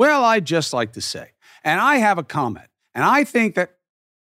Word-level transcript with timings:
Well, 0.00 0.24
I'd 0.24 0.46
just 0.46 0.72
like 0.72 0.94
to 0.94 1.02
say, 1.02 1.32
and 1.62 1.78
I 1.78 1.96
have 1.96 2.16
a 2.16 2.22
comment, 2.22 2.68
and 2.94 3.04
I 3.04 3.22
think 3.22 3.54
that, 3.56 3.74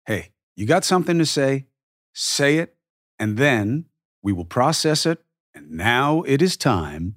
hey, 0.04 0.33
you 0.56 0.67
got 0.67 0.84
something 0.84 1.17
to 1.17 1.25
say, 1.25 1.64
say 2.12 2.58
it, 2.58 2.76
and 3.19 3.38
then 3.38 3.87
we 4.22 4.30
will 4.30 4.45
process 4.45 5.06
it. 5.06 5.24
And 5.54 5.71
now 5.71 6.21
it 6.27 6.42
is 6.42 6.58
time 6.58 7.14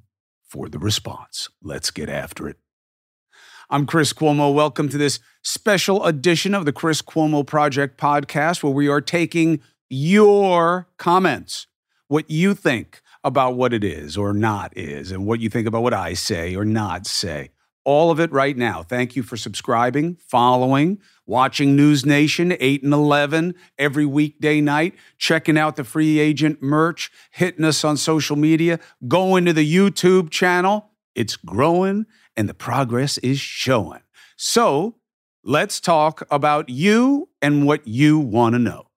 for 0.48 0.70
the 0.70 0.80
response. 0.80 1.50
Let's 1.62 1.92
get 1.92 2.08
after 2.08 2.48
it. 2.48 2.56
I'm 3.70 3.86
Chris 3.86 4.14
Cuomo. 4.14 4.54
Welcome 4.54 4.88
to 4.88 4.98
this 4.98 5.20
special 5.44 6.06
edition 6.06 6.56
of 6.56 6.64
the 6.64 6.72
Chris 6.72 7.02
Cuomo 7.02 7.46
Project 7.46 8.00
podcast, 8.00 8.64
where 8.64 8.72
we 8.72 8.88
are 8.88 9.02
taking 9.02 9.60
your 9.90 10.88
comments, 10.98 11.68
what 12.08 12.32
you 12.32 12.56
think 12.56 13.02
about 13.26 13.58
what 13.58 13.74
it 13.74 13.84
is 13.84 14.16
or 14.16 14.32
not 14.34 14.72
is, 14.78 15.12
and 15.12 15.26
what 15.26 15.42
you 15.42 15.50
think 15.50 15.68
about 15.68 15.84
what 15.84 15.94
I 15.94 16.14
say 16.14 16.56
or 16.56 16.64
not 16.64 17.06
say. 17.06 17.50
All 17.88 18.12
of 18.12 18.20
it 18.20 18.34
right 18.34 18.58
now. 18.58 18.84
Thank 18.84 19.16
you 19.16 19.24
for 19.24 19.38
subscribing, 19.38 20.18
following, 20.18 21.00
watching 21.26 21.74
News 21.78 22.06
Nation 22.06 22.54
8 22.60 22.84
and 22.84 22.92
11 22.92 23.56
every 23.80 24.06
weekday 24.06 24.60
night, 24.60 24.94
checking 25.18 25.58
out 25.58 25.78
the 25.78 25.86
free 25.86 26.20
agent 26.20 26.62
merch, 26.62 27.10
hitting 27.32 27.64
us 27.64 27.86
on 27.86 27.96
social 27.96 28.36
media, 28.36 28.82
going 29.08 29.46
to 29.46 29.54
the 29.54 29.66
YouTube 29.66 30.32
channel. 30.32 30.90
It's 31.16 31.38
growing 31.38 32.08
and 32.36 32.50
the 32.50 32.54
progress 32.54 33.20
is 33.20 33.40
showing. 33.40 34.02
So 34.36 34.96
let's 35.46 35.80
talk 35.80 36.28
about 36.30 36.68
you 36.68 37.30
and 37.42 37.66
what 37.66 37.88
you 37.88 38.20
want 38.20 38.52
to 38.56 38.60
know. 38.60 38.88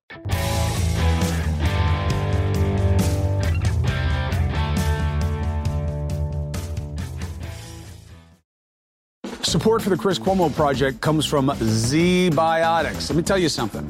Support 9.50 9.82
for 9.82 9.90
the 9.90 9.96
Chris 9.96 10.16
Cuomo 10.16 10.54
Project 10.54 11.00
comes 11.00 11.26
from 11.26 11.48
ZBiotics. 11.48 13.10
Let 13.10 13.16
me 13.16 13.22
tell 13.24 13.36
you 13.36 13.48
something. 13.48 13.84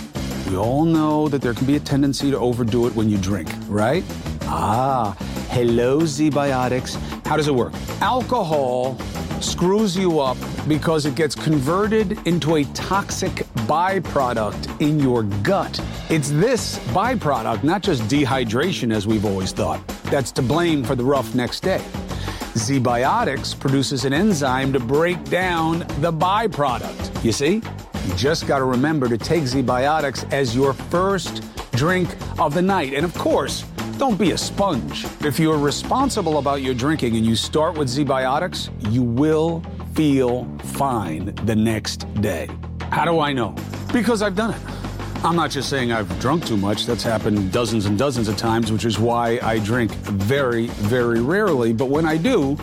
We 0.48 0.56
all 0.56 0.86
know 0.86 1.28
that 1.28 1.42
there 1.42 1.52
can 1.52 1.66
be 1.66 1.76
a 1.76 1.80
tendency 1.80 2.30
to 2.30 2.38
overdo 2.38 2.86
it 2.86 2.94
when 2.94 3.10
you 3.10 3.18
drink, 3.18 3.50
right? 3.68 4.02
Ah, 4.44 5.14
hello, 5.50 6.00
ZBiotics. 6.00 7.26
How 7.26 7.36
does 7.36 7.46
it 7.46 7.54
work? 7.54 7.74
Alcohol 8.00 8.98
screws 9.42 9.94
you 9.94 10.18
up 10.18 10.38
because 10.66 11.04
it 11.04 11.14
gets 11.14 11.34
converted 11.34 12.26
into 12.26 12.54
a 12.54 12.64
toxic 12.72 13.44
byproduct 13.68 14.80
in 14.80 14.98
your 14.98 15.24
gut. 15.42 15.78
It's 16.08 16.30
this 16.30 16.78
byproduct, 16.94 17.64
not 17.64 17.82
just 17.82 18.00
dehydration 18.04 18.94
as 18.94 19.06
we've 19.06 19.26
always 19.26 19.52
thought, 19.52 19.86
that's 20.04 20.32
to 20.32 20.42
blame 20.42 20.82
for 20.82 20.94
the 20.94 21.04
rough 21.04 21.34
next 21.34 21.60
day. 21.60 21.84
ZBiotics 22.54 23.58
produces 23.58 24.04
an 24.04 24.12
enzyme 24.12 24.72
to 24.72 24.80
break 24.80 25.22
down 25.24 25.80
the 26.00 26.12
byproduct. 26.12 27.24
You 27.24 27.30
see? 27.30 27.62
You 28.06 28.14
just 28.16 28.48
got 28.48 28.58
to 28.58 28.64
remember 28.64 29.08
to 29.08 29.16
take 29.16 29.44
ZBiotics 29.44 30.32
as 30.32 30.54
your 30.56 30.72
first 30.72 31.44
drink 31.72 32.08
of 32.40 32.54
the 32.54 32.62
night. 32.62 32.92
And 32.92 33.04
of 33.04 33.14
course, 33.14 33.62
don't 33.98 34.18
be 34.18 34.32
a 34.32 34.38
sponge. 34.38 35.06
If 35.24 35.38
you're 35.38 35.58
responsible 35.58 36.38
about 36.38 36.62
your 36.62 36.74
drinking 36.74 37.16
and 37.16 37.24
you 37.24 37.36
start 37.36 37.78
with 37.78 37.88
ZBiotics, 37.88 38.70
you 38.92 39.02
will 39.02 39.62
feel 39.94 40.44
fine 40.64 41.34
the 41.44 41.54
next 41.54 42.12
day. 42.20 42.48
How 42.90 43.04
do 43.04 43.20
I 43.20 43.32
know? 43.32 43.54
Because 43.92 44.22
I've 44.22 44.34
done 44.34 44.54
it. 44.54 44.79
I'm 45.22 45.36
not 45.36 45.50
just 45.50 45.68
saying 45.68 45.92
I've 45.92 46.18
drunk 46.18 46.46
too 46.46 46.56
much. 46.56 46.86
That's 46.86 47.02
happened 47.02 47.52
dozens 47.52 47.84
and 47.84 47.98
dozens 47.98 48.26
of 48.26 48.38
times, 48.38 48.72
which 48.72 48.86
is 48.86 48.98
why 48.98 49.38
I 49.42 49.58
drink 49.58 49.92
very, 49.92 50.68
very 50.68 51.20
rarely. 51.20 51.74
But 51.74 51.90
when 51.90 52.06
I 52.06 52.16
do, 52.16 52.56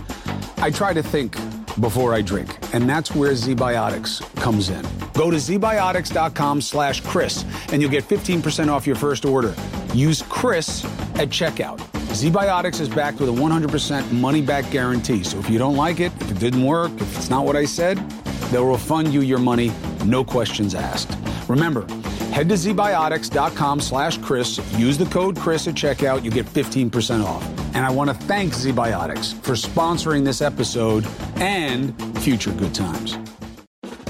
I 0.58 0.72
try 0.72 0.91
to 0.91 1.03
think 1.03 1.38
before 1.80 2.16
I 2.16 2.23
drink. 2.23 2.58
And 2.73 2.89
that's 2.89 3.14
where 3.14 3.33
ZBiotics 3.33 4.36
comes 4.38 4.69
in. 4.69 4.81
Go 5.14 5.30
to 5.30 5.38
zbiotics.com 5.38 6.61
slash 6.61 7.02
Chris 7.02 7.45
and 7.72 7.80
you'll 7.80 7.91
get 7.91 8.03
15% 8.03 8.69
off 8.69 8.88
your 8.88 8.95
first 8.95 9.23
order. 9.23 9.53
Use 9.94 10.23
Chris 10.23 10.83
at 11.15 11.30
checkout. 11.30 11.77
ZBiotics 12.17 12.81
is 12.81 12.89
backed 12.89 13.20
with 13.20 13.30
a 13.30 13.31
100% 13.31 14.11
money 14.14 14.42
back 14.42 14.70
guarantee. 14.71 15.23
So 15.23 15.37
if 15.37 15.48
you 15.48 15.60
don't 15.60 15.76
like 15.76 15.99
it, 15.99 16.11
if 16.21 16.31
it 16.31 16.39
didn't 16.39 16.64
work, 16.64 16.92
if 16.93 17.17
it's 17.17 17.30
not 17.30 17.45
what 17.45 17.55
I 17.55 17.65
said, 17.65 17.98
they'll 18.49 18.65
refund 18.65 19.14
you 19.14 19.21
your 19.21 19.39
money, 19.39 19.71
no 20.05 20.23
questions 20.23 20.73
asked. 20.73 21.15
Remember, 21.48 21.86
head 22.32 22.49
to 22.49 22.55
zbiotics.com 22.55 23.80
slash 23.80 24.17
Chris, 24.20 24.60
use 24.77 24.98
the 24.98 25.05
code 25.05 25.38
Chris 25.38 25.67
at 25.67 25.76
checkout, 25.76 26.23
you 26.23 26.32
get 26.32 26.45
15% 26.45 27.23
off. 27.23 27.43
And 27.76 27.86
I 27.86 27.92
want 27.92 28.10
to 28.10 28.15
thank 28.26 28.54
ZBiotics 28.54 29.36
for 29.42 29.54
sponsoring 29.54 30.26
this 30.26 30.42
episode 30.42 31.05
and 31.36 31.93
future 32.20 32.52
good 32.52 32.73
times. 32.73 33.17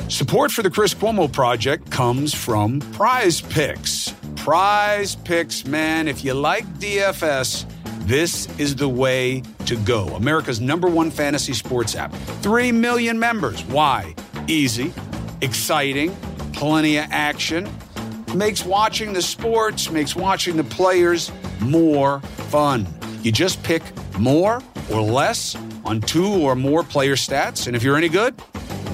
Support 0.09 0.51
for 0.51 0.63
the 0.63 0.69
Chris 0.69 0.93
Cuomo 0.93 1.31
Project 1.31 1.91
comes 1.91 2.33
from 2.33 2.79
Prize 2.79 3.41
Picks. 3.41 4.13
Prize 4.37 5.15
Picks, 5.15 5.65
man, 5.65 6.07
if 6.07 6.23
you 6.23 6.33
like 6.33 6.65
DFS, 6.75 7.65
this 8.07 8.47
is 8.57 8.73
the 8.77 8.87
way 8.87 9.43
to 9.65 9.75
go. 9.75 10.07
America's 10.15 10.61
number 10.61 10.87
one 10.87 11.11
fantasy 11.11 11.51
sports 11.51 11.93
app. 11.93 12.13
Three 12.41 12.71
million 12.71 13.19
members. 13.19 13.65
Why? 13.65 14.15
Easy, 14.47 14.93
exciting, 15.41 16.15
plenty 16.53 16.95
of 16.95 17.07
action. 17.11 17.67
Makes 18.37 18.65
watching 18.65 19.13
the 19.13 19.21
sports, 19.23 19.89
makes 19.89 20.15
watching 20.15 20.57
the 20.57 20.63
players 20.63 21.31
more 21.59 22.19
fun. 22.51 22.87
You 23.23 23.31
just 23.31 23.63
pick 23.63 23.81
more 24.19 24.61
or 24.91 25.01
less 25.01 25.55
on 25.83 26.01
two 26.01 26.27
or 26.27 26.53
more 26.55 26.83
player 26.83 27.15
stats, 27.15 27.65
and 27.65 27.75
if 27.75 27.81
you're 27.81 27.97
any 27.97 28.09
good, 28.09 28.39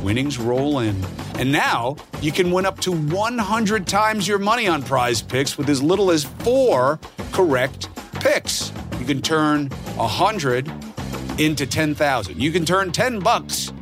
winnings 0.01 0.37
roll 0.37 0.79
in. 0.79 0.95
And 1.39 1.51
now 1.51 1.97
you 2.21 2.31
can 2.31 2.51
win 2.51 2.65
up 2.65 2.79
to 2.81 2.93
100 2.93 3.85
times 3.85 4.29
your 4.29 4.39
money 4.39 4.65
on 4.65 4.81
prize 4.81 5.21
picks 5.21 5.57
with 5.57 5.67
as 5.67 5.83
little 5.83 6.09
as 6.09 6.23
four 6.23 6.97
correct 7.33 7.89
picks. 8.21 8.71
You 8.97 9.05
can 9.05 9.21
turn 9.21 9.67
100 9.97 10.71
into 11.37 11.67
10,000. 11.67 12.41
You 12.41 12.51
can 12.53 12.63
turn 12.63 12.93
10 12.93 13.19
bucks 13.19 13.73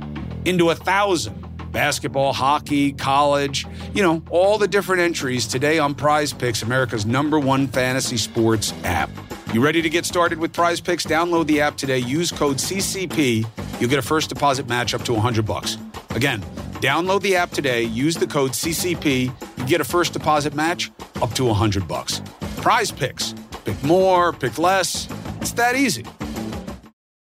into 0.44 0.72
a 0.72 0.76
thousand. 0.76 1.51
Basketball, 1.72 2.34
hockey, 2.34 2.92
college, 2.92 3.66
you 3.94 4.04
know, 4.04 4.22
all 4.30 4.58
the 4.58 4.68
different 4.68 5.02
entries 5.02 5.48
today 5.48 5.80
on 5.80 5.96
Prize 5.96 6.34
Picks, 6.34 6.64
America's 6.64 7.06
number 7.06 7.40
one 7.40 7.68
fantasy 7.68 8.18
sports 8.18 8.74
app. 8.84 9.10
You 9.54 9.64
ready 9.64 9.82
to 9.82 9.90
get 9.90 10.06
started 10.06 10.38
with 10.40 10.54
Prize 10.54 10.82
Picks? 10.82 11.06
Download 11.06 11.46
the 11.48 11.62
app 11.62 11.78
today. 11.78 12.00
Use 12.00 12.32
code 12.32 12.58
CCP. 12.58 13.46
You'll 13.80 13.90
get 13.90 14.00
a 14.00 14.02
first 14.02 14.30
deposit 14.30 14.68
match 14.68 14.94
up 14.94 15.04
to 15.04 15.14
100 15.14 15.46
bucks. 15.46 15.78
Again, 16.12 16.42
download 16.82 17.22
the 17.22 17.36
app 17.36 17.52
today. 17.52 17.84
Use 17.84 18.16
the 18.16 18.28
code 18.28 18.52
CCP. 18.52 19.32
You 19.58 19.66
get 19.66 19.82
a 19.82 19.86
first 19.86 20.14
deposit 20.14 20.54
match 20.54 20.92
up 21.22 21.34
to 21.34 21.46
100 21.46 21.88
bucks. 21.88 22.22
Prize 22.58 22.92
Picks. 22.92 23.34
Pick 23.66 23.82
more, 23.84 24.34
pick 24.34 24.58
less. 24.58 25.08
It's 25.40 25.52
that 25.54 25.76
easy. 25.76 26.06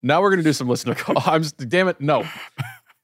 Now 0.01 0.21
we're 0.21 0.29
gonna 0.29 0.43
do 0.43 0.53
some 0.53 0.69
listener 0.69 0.95
call. 0.95 1.15
I'm 1.25 1.43
just, 1.43 1.57
damn 1.69 1.87
it, 1.87 1.99
no. 1.99 2.25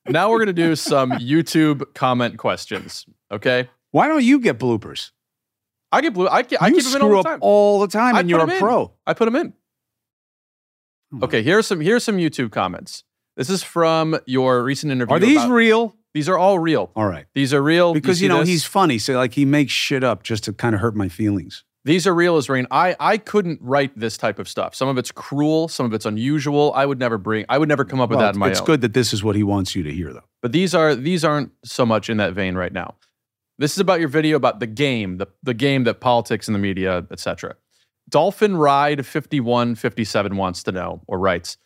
Now 0.07 0.29
we're 0.29 0.39
gonna 0.39 0.53
do 0.53 0.75
some 0.75 1.11
YouTube 1.11 1.93
comment 1.93 2.37
questions. 2.37 3.05
Okay. 3.31 3.69
Why 3.91 4.07
don't 4.07 4.23
you 4.23 4.39
get 4.39 4.57
bloopers? 4.59 5.11
I 5.91 6.01
get 6.01 6.13
blue. 6.13 6.27
I, 6.27 6.43
get, 6.43 6.61
I 6.61 6.67
you 6.67 6.75
keep 6.75 6.85
them 6.85 6.95
in 6.95 7.01
all 7.01 7.17
up 7.17 7.23
the 7.23 7.29
time. 7.29 7.39
all 7.41 7.79
the 7.81 7.87
time, 7.87 8.15
and 8.15 8.29
you're 8.29 8.39
a 8.39 8.59
pro. 8.59 8.93
I 9.05 9.13
put 9.13 9.25
them 9.25 9.35
in. 9.35 9.53
Oh. 11.13 11.25
Okay, 11.25 11.43
here's 11.43 11.67
some 11.67 11.81
here's 11.81 12.03
some 12.03 12.17
YouTube 12.17 12.51
comments. 12.51 13.03
This 13.35 13.49
is 13.49 13.63
from 13.63 14.17
your 14.25 14.63
recent 14.63 14.91
interview. 14.91 15.15
Are 15.15 15.19
these 15.19 15.37
about- 15.43 15.51
real? 15.51 15.95
These 16.13 16.27
are 16.27 16.37
all 16.37 16.59
real. 16.59 16.91
All 16.93 17.07
right. 17.07 17.25
These 17.33 17.53
are 17.53 17.61
real 17.63 17.93
Because 17.93 18.17
see 18.17 18.25
you 18.25 18.29
know 18.29 18.39
this? 18.39 18.49
he's 18.49 18.65
funny, 18.65 18.97
so 18.97 19.13
like 19.13 19.33
he 19.33 19.45
makes 19.45 19.71
shit 19.71 20.03
up 20.03 20.23
just 20.23 20.43
to 20.43 20.51
kind 20.53 20.75
of 20.75 20.81
hurt 20.81 20.93
my 20.93 21.07
feelings. 21.07 21.63
These 21.83 22.05
are 22.05 22.13
real 22.13 22.37
as 22.37 22.47
rain. 22.47 22.67
I 22.69 22.95
I 22.99 23.17
couldn't 23.17 23.59
write 23.61 23.97
this 23.97 24.15
type 24.17 24.37
of 24.37 24.47
stuff. 24.47 24.75
Some 24.75 24.87
of 24.87 24.97
it's 24.97 25.11
cruel, 25.11 25.67
some 25.67 25.85
of 25.85 25.93
it's 25.93 26.05
unusual. 26.05 26.71
I 26.75 26.85
would 26.85 26.99
never 26.99 27.17
bring. 27.17 27.45
I 27.49 27.57
would 27.57 27.69
never 27.69 27.83
come 27.85 27.99
up 27.99 28.09
with 28.09 28.17
Well, 28.17 28.27
that 28.27 28.35
in 28.35 28.39
my 28.39 28.49
it's 28.49 28.59
own. 28.59 28.65
good 28.67 28.81
that 28.81 28.93
this 28.93 29.13
is 29.13 29.23
what 29.23 29.35
he 29.35 29.43
wants 29.43 29.75
you 29.75 29.81
to 29.83 29.91
hear, 29.91 30.13
though. 30.13 30.23
But 30.41 30.51
these 30.51 30.75
are 30.75 30.93
these 30.95 31.25
aren't 31.25 31.51
so 31.65 31.85
much 31.85 32.09
in 32.09 32.17
that 32.17 32.33
vein 32.33 32.55
right 32.55 32.71
now. 32.71 32.95
This 33.57 33.73
is 33.73 33.79
about 33.79 33.99
your 33.99 34.09
video 34.09 34.37
about 34.37 34.59
the 34.59 34.67
game, 34.67 35.17
the, 35.17 35.27
the 35.43 35.53
game 35.53 35.83
that 35.83 35.99
politics 35.99 36.47
and 36.47 36.55
the 36.55 36.59
media, 36.59 37.05
etc. 37.11 37.55
Dolphin 38.09 38.57
Ride 38.57 39.05
5157 39.05 40.35
wants 40.35 40.63
to 40.63 40.71
know 40.71 41.01
or 41.07 41.19
writes, 41.19 41.57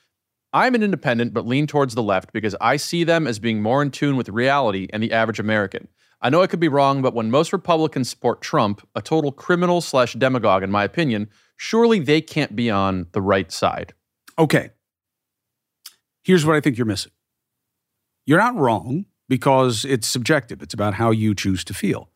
I'm 0.52 0.76
an 0.76 0.84
independent 0.84 1.34
but 1.34 1.48
lean 1.48 1.68
towards 1.68 1.96
the 1.96 2.04
left 2.04 2.34
because 2.34 2.56
I 2.60 2.78
see 2.78 3.04
them 3.04 3.28
as 3.28 3.40
being 3.40 3.62
more 3.62 3.82
in 3.82 3.92
tune 3.92 4.16
with 4.18 4.30
reality 4.30 4.88
and 4.92 5.02
the 5.02 5.12
average 5.12 5.40
American. 5.40 5.88
I 6.22 6.30
know 6.30 6.42
I 6.42 6.48
could 6.48 6.60
be 6.60 6.68
wrong, 6.68 7.02
but 7.02 7.14
when 7.14 7.30
most 7.30 7.54
Republicans 7.54 8.10
support 8.10 8.42
Trump, 8.42 8.88
a 8.96 9.02
total 9.02 9.32
criminal 9.32 9.82
slash 9.82 10.14
demagogue, 10.14 10.64
in 10.64 10.72
my 10.72 10.84
opinion, 10.84 11.30
surely 11.58 12.00
they 12.00 12.22
can't 12.22 12.56
be 12.56 12.70
on 12.70 13.08
the 13.12 13.22
right 13.22 13.52
side. 13.52 13.94
Okay. 14.38 14.72
Here's 16.24 16.46
what 16.46 16.56
I 16.56 16.62
think 16.62 16.78
you're 16.78 16.86
missing. 16.86 17.12
You're 18.26 18.40
not 18.40 18.56
wrong 18.56 19.06
because 19.30 19.86
it's 19.86 20.08
subjective. 20.08 20.62
It's 20.62 20.74
about 20.74 20.96
how 20.96 21.12
you 21.12 21.36
choose 21.36 21.64
to 21.66 21.74
feel. 21.74 22.10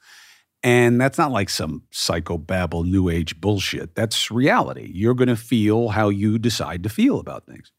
And 0.61 0.99
that's 0.99 1.17
not 1.17 1.31
like 1.31 1.49
some 1.49 1.83
psychobabble 1.91 2.85
new 2.85 3.09
age 3.09 3.39
bullshit. 3.39 3.95
That's 3.95 4.29
reality. 4.29 4.91
You're 4.93 5.13
going 5.13 5.29
to 5.29 5.35
feel 5.35 5.89
how 5.89 6.09
you 6.09 6.37
decide 6.37 6.83
to 6.83 6.89
feel 6.89 7.19
about 7.19 7.45
things. 7.45 7.71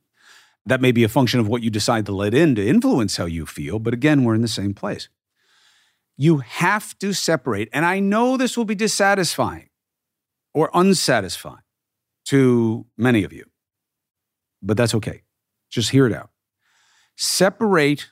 That 0.64 0.80
may 0.80 0.92
be 0.92 1.04
a 1.04 1.08
function 1.08 1.40
of 1.40 1.48
what 1.48 1.62
you 1.62 1.70
decide 1.70 2.06
to 2.06 2.12
let 2.12 2.34
in 2.34 2.54
to 2.54 2.66
influence 2.66 3.16
how 3.16 3.26
you 3.26 3.44
feel, 3.44 3.78
but 3.78 3.94
again, 3.94 4.24
we're 4.24 4.34
in 4.34 4.42
the 4.42 4.48
same 4.48 4.72
place. 4.72 5.08
You 6.20 6.38
have 6.40 6.98
to 6.98 7.14
separate, 7.14 7.70
and 7.72 7.86
I 7.86 7.98
know 7.98 8.36
this 8.36 8.54
will 8.54 8.66
be 8.66 8.74
dissatisfying 8.74 9.70
or 10.52 10.70
unsatisfying 10.74 11.62
to 12.26 12.84
many 12.98 13.24
of 13.24 13.32
you, 13.32 13.46
but 14.60 14.76
that's 14.76 14.94
okay. 14.96 15.22
Just 15.70 15.92
hear 15.92 16.06
it 16.06 16.12
out. 16.12 16.28
Separate 17.16 18.10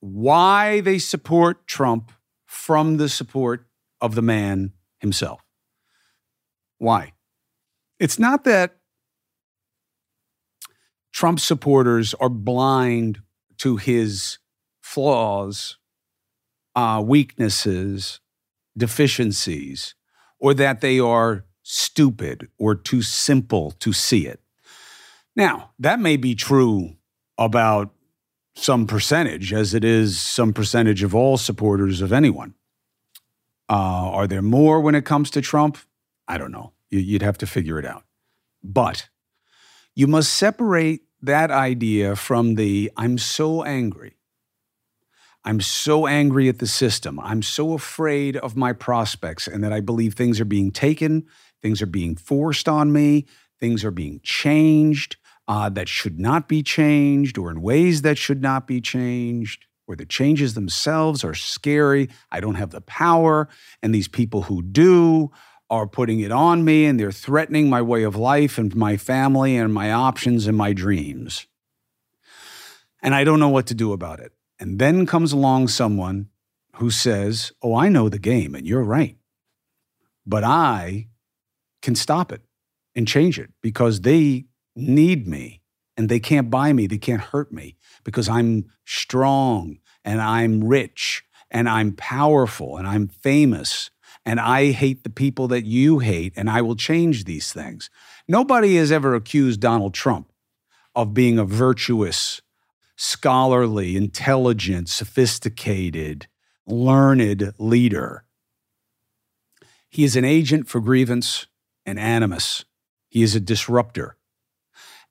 why 0.00 0.80
they 0.80 0.98
support 0.98 1.66
Trump 1.66 2.12
from 2.46 2.96
the 2.96 3.10
support 3.10 3.66
of 4.00 4.14
the 4.14 4.22
man 4.22 4.72
himself. 4.98 5.42
Why? 6.78 7.12
It's 8.00 8.18
not 8.18 8.44
that 8.44 8.78
Trump 11.12 11.40
supporters 11.40 12.14
are 12.14 12.30
blind 12.30 13.20
to 13.58 13.76
his 13.76 14.38
flaws, 14.80 15.76
uh, 16.76 17.02
weaknesses, 17.04 18.20
deficiencies, 18.76 19.94
or 20.38 20.54
that 20.54 20.80
they 20.80 21.00
are 21.00 21.44
stupid 21.62 22.48
or 22.58 22.74
too 22.76 23.02
simple 23.02 23.72
to 23.72 23.92
see 23.92 24.26
it. 24.26 24.40
Now, 25.34 25.72
that 25.78 25.98
may 25.98 26.16
be 26.16 26.34
true 26.34 26.96
about 27.38 27.90
some 28.54 28.86
percentage, 28.86 29.52
as 29.52 29.74
it 29.74 29.84
is 29.84 30.18
some 30.20 30.52
percentage 30.52 31.02
of 31.02 31.14
all 31.14 31.36
supporters 31.36 32.00
of 32.00 32.12
anyone. 32.12 32.54
Uh, 33.68 34.10
are 34.12 34.26
there 34.26 34.42
more 34.42 34.80
when 34.80 34.94
it 34.94 35.04
comes 35.04 35.30
to 35.30 35.42
Trump? 35.42 35.78
I 36.28 36.38
don't 36.38 36.52
know. 36.52 36.72
You'd 36.90 37.22
have 37.22 37.38
to 37.38 37.46
figure 37.46 37.78
it 37.78 37.84
out. 37.84 38.04
But 38.62 39.08
you 39.94 40.06
must 40.06 40.32
separate 40.32 41.02
that 41.22 41.50
idea 41.50 42.16
from 42.16 42.54
the 42.54 42.90
I'm 42.96 43.18
so 43.18 43.64
angry. 43.64 44.15
I'm 45.46 45.60
so 45.60 46.08
angry 46.08 46.48
at 46.48 46.58
the 46.58 46.66
system. 46.66 47.20
I'm 47.20 47.40
so 47.40 47.72
afraid 47.72 48.36
of 48.36 48.56
my 48.56 48.72
prospects 48.72 49.46
and 49.46 49.62
that 49.62 49.72
I 49.72 49.78
believe 49.78 50.14
things 50.14 50.40
are 50.40 50.44
being 50.44 50.72
taken, 50.72 51.24
things 51.62 51.80
are 51.80 51.86
being 51.86 52.16
forced 52.16 52.68
on 52.68 52.92
me, 52.92 53.26
things 53.60 53.84
are 53.84 53.92
being 53.92 54.20
changed 54.24 55.16
uh, 55.46 55.68
that 55.68 55.88
should 55.88 56.18
not 56.18 56.48
be 56.48 56.64
changed 56.64 57.38
or 57.38 57.52
in 57.52 57.62
ways 57.62 58.02
that 58.02 58.18
should 58.18 58.42
not 58.42 58.66
be 58.66 58.80
changed, 58.80 59.66
or 59.86 59.94
the 59.94 60.04
changes 60.04 60.54
themselves 60.54 61.22
are 61.22 61.34
scary. 61.34 62.08
I 62.32 62.40
don't 62.40 62.56
have 62.56 62.70
the 62.70 62.80
power. 62.80 63.48
And 63.84 63.94
these 63.94 64.08
people 64.08 64.42
who 64.42 64.62
do 64.62 65.30
are 65.70 65.86
putting 65.86 66.18
it 66.18 66.32
on 66.32 66.64
me 66.64 66.86
and 66.86 66.98
they're 66.98 67.12
threatening 67.12 67.70
my 67.70 67.82
way 67.82 68.02
of 68.02 68.16
life 68.16 68.58
and 68.58 68.74
my 68.74 68.96
family 68.96 69.56
and 69.56 69.72
my 69.72 69.92
options 69.92 70.48
and 70.48 70.56
my 70.56 70.72
dreams. 70.72 71.46
And 73.00 73.14
I 73.14 73.22
don't 73.22 73.38
know 73.38 73.48
what 73.48 73.66
to 73.66 73.74
do 73.74 73.92
about 73.92 74.18
it. 74.18 74.32
And 74.58 74.78
then 74.78 75.06
comes 75.06 75.32
along 75.32 75.68
someone 75.68 76.28
who 76.76 76.90
says, 76.90 77.52
Oh, 77.62 77.74
I 77.74 77.88
know 77.88 78.08
the 78.08 78.18
game 78.18 78.54
and 78.54 78.66
you're 78.66 78.82
right. 78.82 79.16
But 80.26 80.44
I 80.44 81.08
can 81.82 81.94
stop 81.94 82.32
it 82.32 82.42
and 82.94 83.06
change 83.06 83.38
it 83.38 83.50
because 83.62 84.00
they 84.00 84.46
need 84.74 85.26
me 85.26 85.62
and 85.96 86.08
they 86.08 86.20
can't 86.20 86.50
buy 86.50 86.72
me, 86.72 86.86
they 86.86 86.98
can't 86.98 87.20
hurt 87.20 87.52
me 87.52 87.76
because 88.04 88.28
I'm 88.28 88.66
strong 88.84 89.78
and 90.04 90.20
I'm 90.20 90.64
rich 90.64 91.24
and 91.50 91.68
I'm 91.68 91.92
powerful 91.92 92.76
and 92.76 92.86
I'm 92.86 93.08
famous 93.08 93.90
and 94.24 94.40
I 94.40 94.72
hate 94.72 95.04
the 95.04 95.10
people 95.10 95.48
that 95.48 95.64
you 95.64 96.00
hate 96.00 96.32
and 96.36 96.50
I 96.50 96.60
will 96.60 96.76
change 96.76 97.24
these 97.24 97.52
things. 97.52 97.88
Nobody 98.26 98.76
has 98.76 98.90
ever 98.90 99.14
accused 99.14 99.60
Donald 99.60 99.94
Trump 99.94 100.32
of 100.94 101.14
being 101.14 101.38
a 101.38 101.44
virtuous, 101.44 102.42
scholarly, 102.96 103.96
intelligent, 103.96 104.88
sophisticated, 104.88 106.26
learned 106.66 107.52
leader. 107.58 108.24
He 109.88 110.04
is 110.04 110.16
an 110.16 110.24
agent 110.24 110.68
for 110.68 110.80
grievance 110.80 111.46
and 111.84 111.98
animus. 111.98 112.64
He 113.08 113.22
is 113.22 113.34
a 113.34 113.40
disruptor. 113.40 114.16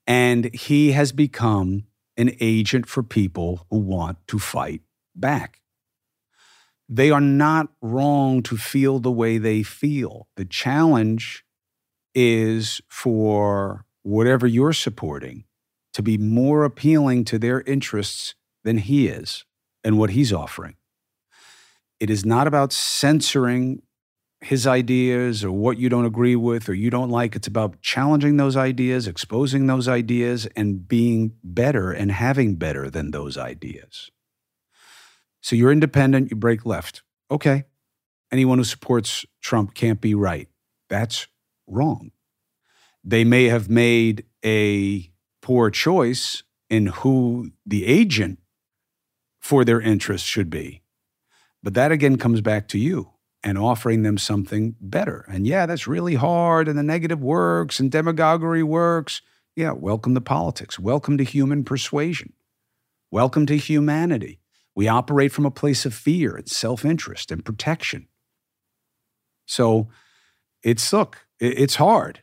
And 0.06 0.54
he 0.54 0.92
has 0.92 1.12
become 1.12 1.86
an 2.16 2.32
agent 2.40 2.86
for 2.86 3.02
people 3.02 3.66
who 3.70 3.78
want 3.78 4.18
to 4.28 4.38
fight 4.38 4.82
back. 5.14 5.60
They 6.88 7.10
are 7.10 7.20
not 7.20 7.68
wrong 7.82 8.42
to 8.44 8.56
feel 8.56 9.00
the 9.00 9.10
way 9.10 9.38
they 9.38 9.62
feel. 9.64 10.28
The 10.36 10.44
challenge 10.44 11.44
is 12.14 12.80
for 12.88 13.84
whatever 14.02 14.46
you're 14.46 14.72
supporting 14.72 15.45
to 15.96 16.02
be 16.02 16.18
more 16.18 16.64
appealing 16.64 17.24
to 17.24 17.38
their 17.38 17.62
interests 17.62 18.34
than 18.64 18.76
he 18.76 19.08
is 19.08 19.46
and 19.82 19.96
what 19.96 20.10
he's 20.10 20.30
offering. 20.30 20.76
It 21.98 22.10
is 22.10 22.22
not 22.22 22.46
about 22.46 22.70
censoring 22.70 23.80
his 24.42 24.66
ideas 24.66 25.42
or 25.42 25.50
what 25.50 25.78
you 25.78 25.88
don't 25.88 26.04
agree 26.04 26.36
with 26.36 26.68
or 26.68 26.74
you 26.74 26.90
don't 26.90 27.08
like. 27.08 27.34
It's 27.34 27.46
about 27.46 27.80
challenging 27.80 28.36
those 28.36 28.58
ideas, 28.58 29.06
exposing 29.06 29.68
those 29.68 29.88
ideas, 29.88 30.44
and 30.54 30.86
being 30.86 31.32
better 31.42 31.92
and 31.92 32.12
having 32.12 32.56
better 32.56 32.90
than 32.90 33.10
those 33.10 33.38
ideas. 33.38 34.10
So 35.40 35.56
you're 35.56 35.72
independent, 35.72 36.30
you 36.30 36.36
break 36.36 36.66
left. 36.66 37.04
Okay. 37.30 37.64
Anyone 38.30 38.58
who 38.58 38.64
supports 38.64 39.24
Trump 39.40 39.72
can't 39.72 40.02
be 40.02 40.14
right. 40.14 40.48
That's 40.90 41.26
wrong. 41.66 42.10
They 43.02 43.24
may 43.24 43.44
have 43.44 43.70
made 43.70 44.26
a 44.44 45.10
poor 45.46 45.70
choice 45.70 46.42
in 46.68 46.86
who 46.86 47.52
the 47.64 47.86
agent 47.86 48.36
for 49.38 49.64
their 49.64 49.80
interests 49.80 50.26
should 50.26 50.50
be. 50.50 50.82
But 51.62 51.74
that 51.74 51.92
again 51.92 52.18
comes 52.18 52.40
back 52.40 52.66
to 52.70 52.78
you 52.80 53.12
and 53.44 53.56
offering 53.56 54.02
them 54.02 54.18
something 54.18 54.74
better. 54.80 55.24
And 55.28 55.46
yeah, 55.46 55.66
that's 55.66 55.86
really 55.86 56.16
hard, 56.16 56.66
and 56.66 56.76
the 56.76 56.82
negative 56.82 57.22
works, 57.22 57.78
and 57.78 57.92
demagoguery 57.92 58.64
works. 58.64 59.22
Yeah, 59.54 59.70
welcome 59.70 60.16
to 60.16 60.20
politics. 60.20 60.80
Welcome 60.80 61.16
to 61.18 61.22
human 61.22 61.62
persuasion. 61.62 62.32
Welcome 63.12 63.46
to 63.46 63.56
humanity. 63.56 64.40
We 64.74 64.88
operate 64.88 65.30
from 65.30 65.46
a 65.46 65.52
place 65.52 65.86
of 65.86 65.94
fear 65.94 66.34
and 66.34 66.48
self 66.48 66.84
interest 66.84 67.30
and 67.30 67.44
protection. 67.44 68.08
So 69.46 69.90
it's, 70.64 70.92
look, 70.92 71.18
it's 71.38 71.76
hard. 71.76 72.22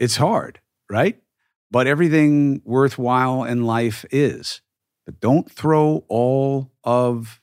It's 0.00 0.16
hard, 0.16 0.58
right? 0.90 1.20
But 1.70 1.86
everything 1.86 2.60
worthwhile 2.64 3.44
in 3.44 3.64
life 3.64 4.04
is. 4.10 4.60
But 5.06 5.20
don't 5.20 5.50
throw 5.50 6.04
all 6.08 6.72
of 6.84 7.40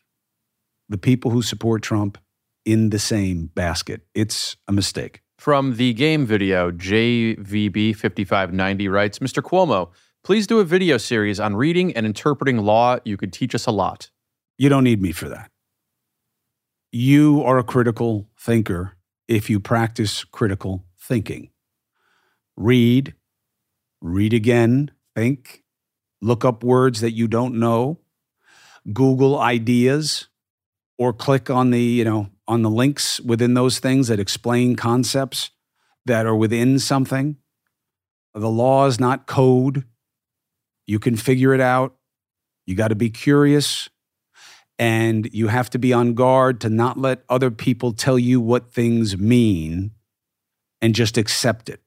the 0.89 0.97
people 0.97 1.31
who 1.31 1.41
support 1.41 1.81
Trump 1.81 2.17
in 2.65 2.89
the 2.89 2.99
same 2.99 3.47
basket. 3.47 4.01
It's 4.13 4.57
a 4.67 4.71
mistake. 4.71 5.21
From 5.37 5.77
the 5.77 5.93
game 5.93 6.25
video, 6.25 6.71
JVB5590 6.71 8.91
writes 8.91 9.19
Mr. 9.19 9.41
Cuomo, 9.41 9.89
please 10.23 10.45
do 10.45 10.59
a 10.59 10.63
video 10.63 10.97
series 10.97 11.39
on 11.39 11.55
reading 11.55 11.95
and 11.95 12.05
interpreting 12.05 12.59
law. 12.59 12.97
You 13.05 13.17
could 13.17 13.33
teach 13.33 13.55
us 13.55 13.65
a 13.65 13.71
lot. 13.71 14.11
You 14.57 14.69
don't 14.69 14.83
need 14.83 15.01
me 15.01 15.11
for 15.11 15.29
that. 15.29 15.49
You 16.91 17.41
are 17.43 17.57
a 17.57 17.63
critical 17.63 18.29
thinker 18.37 18.97
if 19.27 19.49
you 19.49 19.59
practice 19.59 20.23
critical 20.25 20.85
thinking. 20.99 21.49
Read, 22.55 23.15
read 24.01 24.33
again, 24.33 24.91
think, 25.15 25.63
look 26.21 26.43
up 26.43 26.63
words 26.63 27.01
that 27.01 27.11
you 27.11 27.27
don't 27.27 27.55
know, 27.59 27.99
Google 28.91 29.39
ideas, 29.39 30.27
or 30.97 31.13
click 31.13 31.49
on 31.49 31.71
the, 31.71 31.81
you 31.81 32.03
know, 32.03 32.29
on 32.47 32.61
the 32.61 32.69
links 32.69 33.19
within 33.21 33.53
those 33.53 33.79
things 33.79 34.07
that 34.07 34.19
explain 34.19 34.75
concepts 34.75 35.51
that 36.05 36.25
are 36.25 36.35
within 36.35 36.79
something. 36.79 37.37
The 38.33 38.49
law 38.49 38.85
is 38.87 38.99
not 38.99 39.27
code. 39.27 39.85
You 40.87 40.99
can 40.99 41.15
figure 41.15 41.53
it 41.53 41.61
out. 41.61 41.95
You 42.65 42.75
got 42.75 42.89
to 42.89 42.95
be 42.95 43.09
curious 43.09 43.89
and 44.79 45.29
you 45.31 45.47
have 45.47 45.69
to 45.71 45.79
be 45.79 45.93
on 45.93 46.13
guard 46.13 46.59
to 46.61 46.69
not 46.69 46.97
let 46.97 47.23
other 47.29 47.51
people 47.51 47.93
tell 47.93 48.17
you 48.17 48.41
what 48.41 48.73
things 48.73 49.17
mean 49.17 49.91
and 50.81 50.95
just 50.95 51.17
accept 51.17 51.69
it. 51.69 51.81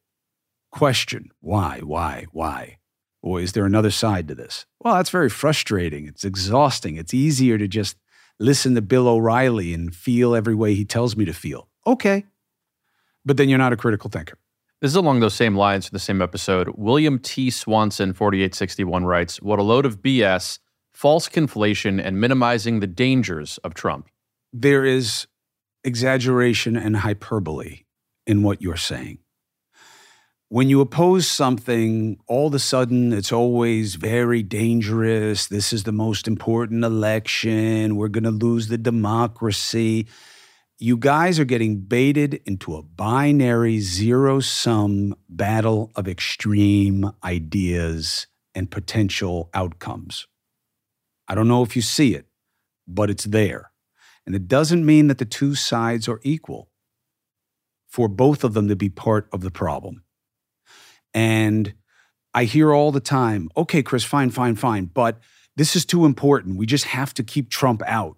Question 0.75 1.31
why, 1.41 1.79
why, 1.85 2.27
why? 2.33 2.79
Or 3.23 3.41
is 3.41 3.53
there 3.53 3.65
another 3.65 3.93
side 3.93 4.27
to 4.27 4.35
this? 4.35 4.67
Well, 4.81 4.95
that's 4.95 5.09
very 5.09 5.31
frustrating. 5.31 6.09
It's 6.09 6.25
exhausting. 6.25 6.97
It's 6.97 7.15
easier 7.15 7.57
to 7.59 7.69
just 7.69 7.97
listen 8.41 8.75
to 8.75 8.83
Bill 8.83 9.07
O'Reilly 9.07 9.73
and 9.73 9.95
feel 9.95 10.35
every 10.35 10.55
way 10.57 10.75
he 10.75 10.85
tells 10.85 11.17
me 11.17 11.25
to 11.27 11.33
feel. 11.33 11.69
Okay. 11.87 12.25
But 13.25 13.37
then 13.37 13.49
you're 13.49 13.57
not 13.57 13.73
a 13.73 13.77
critical 13.77 14.11
thinker. 14.11 14.37
This 14.81 14.91
is 14.91 14.97
along 14.97 15.21
those 15.21 15.35
same 15.35 15.55
lines 15.55 15.87
for 15.87 15.93
the 15.93 16.01
same 16.01 16.21
episode. 16.21 16.69
William 16.75 17.21
T. 17.21 17.51
Swanson, 17.51 18.13
4861, 18.13 19.05
writes 19.05 19.41
What 19.41 19.61
a 19.61 19.63
load 19.63 19.87
of 19.87 20.03
BS, 20.03 20.59
false 20.93 21.29
conflation, 21.29 22.05
and 22.05 22.21
minimizing 22.21 22.81
the 22.81 22.89
dangers 22.89 23.59
of 23.59 23.75
Trump. 23.75 24.09
There 24.53 24.85
is 24.85 25.29
exaggeration 25.85 26.77
and 26.77 26.97
hyperbole 26.97 27.85
in 28.27 28.43
what 28.43 28.61
you're 28.61 28.77
saying. 28.77 29.21
When 30.49 30.69
you 30.69 30.81
oppose 30.81 31.27
something, 31.27 32.19
all 32.27 32.49
of 32.49 32.55
a 32.55 32.59
sudden 32.59 33.13
it's 33.13 33.33
always 33.33 33.95
very 33.97 34.43
dangerous. 34.43 35.47
This 35.47 35.73
is 35.73 35.85
the 35.85 35.93
most 35.93 36.29
important 36.29 36.85
election. 36.85 37.97
We're 37.97 38.09
going 38.09 38.25
to 38.25 38.31
lose 38.31 38.69
the 38.69 38.79
democracy. 38.79 40.07
You 40.79 40.97
guys 40.97 41.41
are 41.41 41.45
getting 41.45 41.81
baited 41.81 42.43
into 42.47 42.77
a 42.77 42.83
binary 42.83 43.81
zero 43.81 44.41
sum 44.41 45.15
battle 45.29 45.91
of 45.97 46.07
extreme 46.07 47.11
ideas 47.25 48.27
and 48.55 48.71
potential 48.71 49.51
outcomes. 49.55 50.27
I 51.27 51.35
don't 51.35 51.49
know 51.49 51.63
if 51.63 51.75
you 51.75 51.83
see 51.83 52.15
it, 52.15 52.27
but 52.87 53.09
it's 53.09 53.25
there. 53.25 53.73
And 54.27 54.35
it 54.35 54.47
doesn't 54.47 54.85
mean 54.85 55.09
that 55.09 55.19
the 55.19 55.25
two 55.25 55.55
sides 55.55 56.09
are 56.09 56.21
equal 56.23 56.71
for 57.89 58.09
both 58.09 58.45
of 58.45 58.55
them 58.55 58.69
to 58.69 58.77
be 58.77 58.89
part 58.89 59.29
of 59.33 59.41
the 59.41 59.51
problem. 59.51 60.04
And 61.15 61.75
I 62.35 62.45
hear 62.45 62.75
all 62.75 62.91
the 62.91 63.01
time, 63.01 63.49
okay, 63.57 63.83
Chris, 63.83 64.05
fine, 64.05 64.31
fine, 64.31 64.57
fine, 64.57 64.87
but 64.87 65.21
this 65.57 65.77
is 65.77 65.85
too 65.85 66.05
important. 66.05 66.57
We 66.57 66.67
just 66.67 66.87
have 66.87 67.15
to 67.15 67.23
keep 67.23 67.49
Trump 67.49 67.81
out, 67.87 68.17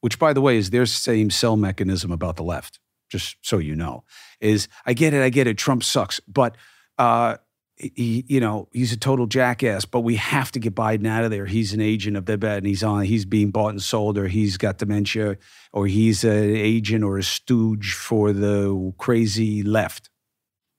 which, 0.00 0.18
by 0.18 0.32
the 0.32 0.40
way, 0.40 0.56
is 0.56 0.70
their 0.70 0.86
same 0.86 1.30
cell 1.30 1.56
mechanism 1.56 2.12
about 2.12 2.36
the 2.36 2.44
left, 2.44 2.78
just 3.10 3.36
so 3.42 3.58
you 3.58 3.74
know. 3.74 4.04
Is 4.40 4.68
I 4.86 4.92
get 4.92 5.14
it, 5.14 5.22
I 5.22 5.30
get 5.30 5.48
it, 5.48 5.58
Trump 5.58 5.82
sucks, 5.82 6.20
but 6.20 6.56
uh, 6.96 7.38
he, 7.76 8.24
you 8.28 8.38
know, 8.38 8.68
he's 8.72 8.92
a 8.92 8.96
total 8.96 9.26
jackass, 9.26 9.84
but 9.84 10.00
we 10.00 10.14
have 10.14 10.52
to 10.52 10.60
get 10.60 10.76
Biden 10.76 11.08
out 11.08 11.24
of 11.24 11.32
there. 11.32 11.46
He's 11.46 11.72
an 11.72 11.80
agent 11.80 12.16
of 12.16 12.26
the 12.26 12.38
bed 12.38 12.58
and 12.58 12.66
he's 12.66 12.84
on, 12.84 13.02
he's 13.02 13.24
being 13.24 13.50
bought 13.50 13.70
and 13.70 13.82
sold, 13.82 14.16
or 14.16 14.28
he's 14.28 14.56
got 14.56 14.78
dementia, 14.78 15.38
or 15.72 15.88
he's 15.88 16.22
an 16.22 16.54
agent 16.54 17.02
or 17.02 17.18
a 17.18 17.22
stooge 17.24 17.94
for 17.94 18.32
the 18.32 18.92
crazy 18.98 19.64
left. 19.64 20.08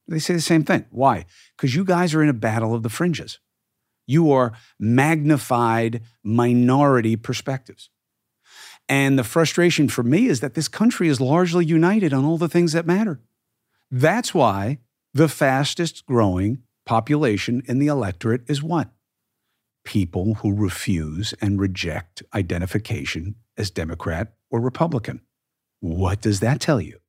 They 0.08 0.20
say 0.20 0.34
the 0.34 0.42
same 0.42 0.64
thing. 0.64 0.86
Why? 0.92 1.26
Because 1.56 1.76
you 1.76 1.84
guys 1.84 2.14
are 2.14 2.22
in 2.22 2.30
a 2.30 2.34
battle 2.34 2.74
of 2.76 2.84
the 2.84 2.90
fringes. 2.90 3.40
You 4.08 4.32
are 4.32 4.54
magnified 4.80 6.02
minority 6.24 7.16
perspectives. 7.16 7.90
And 8.88 9.18
the 9.18 9.24
frustration 9.24 9.90
for 9.90 10.04
me 10.04 10.28
is 10.28 10.42
that 10.42 10.54
this 10.54 10.68
country 10.68 11.08
is 11.08 11.20
largely 11.20 11.66
united 11.66 12.14
on 12.14 12.24
all 12.24 12.38
the 12.38 12.50
things 12.50 12.74
that 12.74 12.86
matter. 12.86 13.20
That's 13.90 14.34
why 14.34 14.80
the 15.14 15.28
fastest 15.28 16.06
growing 16.06 16.64
population 16.86 17.64
in 17.66 17.80
the 17.80 17.88
electorate 17.88 18.44
is 18.48 18.62
what? 18.62 18.90
People 19.84 20.36
who 20.36 20.54
refuse 20.54 21.34
and 21.42 21.60
reject 21.60 22.22
identification 22.34 23.36
as 23.58 23.72
Democrat 23.72 24.34
or 24.52 24.60
Republican. 24.60 25.22
What 25.80 26.22
does 26.22 26.42
that 26.42 26.60
tell 26.60 26.82
you? 26.82 27.00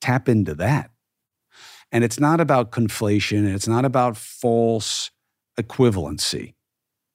Tap 0.00 0.28
into 0.28 0.54
that. 0.56 0.90
And 1.94 2.04
it's 2.04 2.20
not 2.20 2.40
about 2.40 2.72
conflation, 2.72 3.38
and 3.38 3.54
it's 3.54 3.68
not 3.68 3.86
about 3.86 4.18
false 4.18 5.10
equivalency. 5.58 6.52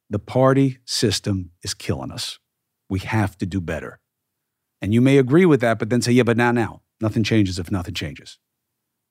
The 0.09 0.17
party 0.17 0.79
system 0.85 1.51
is 1.61 1.75
killing 1.75 2.11
us. 2.11 2.39
We 2.89 2.99
have 2.99 3.37
to 3.37 3.45
do 3.45 3.61
better. 3.61 3.99
And 4.81 4.91
you 4.91 5.01
may 5.01 5.19
agree 5.19 5.45
with 5.45 5.61
that, 5.61 5.77
but 5.77 5.91
then 5.91 6.01
say, 6.01 6.13
yeah, 6.13 6.23
but 6.23 6.37
now, 6.37 6.51
now, 6.51 6.81
nothing 6.99 7.23
changes 7.23 7.59
if 7.59 7.69
nothing 7.69 7.93
changes 7.93 8.39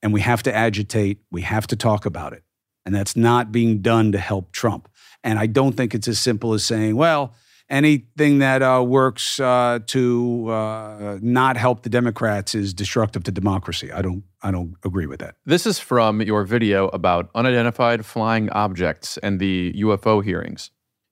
and 0.03 0.13
we 0.13 0.21
have 0.21 0.43
to 0.45 0.55
agitate, 0.55 1.19
we 1.31 1.43
have 1.43 1.67
to 1.69 1.77
talk 1.77 2.07
about 2.07 2.33
it. 2.33 2.45
And 2.87 2.95
that's 2.95 3.17
not 3.17 3.53
being 3.53 3.81
done 3.81 4.13
to 4.13 4.19
help 4.19 4.53
Trump. 4.53 4.89
And 5.25 5.39
I 5.39 5.47
don't 5.47 5.77
think 5.77 5.95
it's 5.95 6.09
as 6.09 6.19
simple 6.19 6.55
as 6.55 6.65
saying, 6.65 6.97
well, 6.97 7.35
anything 7.71 8.39
that 8.39 8.63
uh, 8.63 8.83
works 8.87 9.39
uh, 9.41 9.81
to 9.87 10.49
uh, 10.49 11.19
not 11.21 11.57
help 11.57 11.83
the 11.83 11.89
Democrats 11.89 12.55
is 12.55 12.73
destructive 12.73 13.25
to 13.25 13.31
democracy. 13.31 13.93
I 13.93 14.03
don't, 14.03 14.25
I 14.43 14.51
don't 14.51 14.75
agree 14.85 15.07
with 15.07 15.21
that. 15.21 15.37
This 15.45 15.67
is 15.67 15.79
from 15.79 16.23
your 16.23 16.45
video 16.45 16.89
about 16.89 17.31
unidentified 17.35 18.07
flying 18.07 18.51
objects 18.51 19.19
and 19.19 19.41
the 19.41 19.75
UFO 19.79 20.25
hearings. 20.25 20.71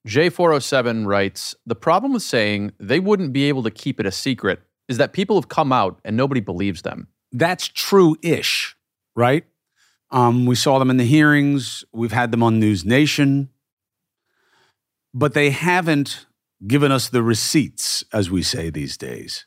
J407 0.09 1.07
writes 1.07 1.55
The 1.67 1.75
problem 1.75 2.13
with 2.13 2.23
saying 2.23 2.73
they 2.79 3.01
wouldn't 3.01 3.33
be 3.33 3.45
able 3.45 3.63
to 3.65 3.71
keep 3.71 3.99
it 3.99 4.07
a 4.07 4.13
secret 4.13 4.63
is 4.89 4.99
that 4.99 5.13
people 5.13 5.37
have 5.37 5.49
come 5.49 5.73
out 5.73 6.01
and 6.05 6.17
nobody 6.17 6.41
believes 6.41 6.83
them. 6.83 7.09
That's 7.33 7.67
true 7.67 8.17
ish 8.23 8.77
right? 9.17 9.45
Um, 10.11 10.47
we 10.47 10.55
saw 10.55 10.79
them 10.79 10.91
in 10.91 10.99
the 10.99 11.05
hearings. 11.05 11.85
We've 11.93 12.13
had 12.13 12.31
them 12.31 12.43
on 12.43 12.61
News 12.61 12.85
Nation. 12.85 13.49
But 15.13 15.35
they 15.35 15.51
haven't 15.51 16.27
given 16.65 16.93
us 16.93 17.09
the 17.09 17.23
receipts, 17.23 18.05
as 18.13 18.31
we 18.31 18.43
say 18.43 18.71
these 18.71 18.97
days. 18.97 19.47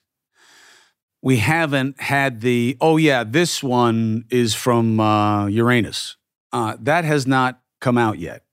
We 1.21 1.37
haven't 1.37 1.99
had 1.99 2.41
the, 2.41 2.77
oh, 2.79 2.97
yeah, 2.97 3.23
this 3.23 3.61
one 3.63 4.25
is 4.29 4.55
from 4.55 4.99
uh, 4.99 5.47
Uranus. 5.47 6.17
Uh, 6.51 6.77
that 6.79 7.03
has 7.05 7.27
not 7.27 7.61
come 7.81 7.97
out 7.97 8.19
yet. 8.19 8.43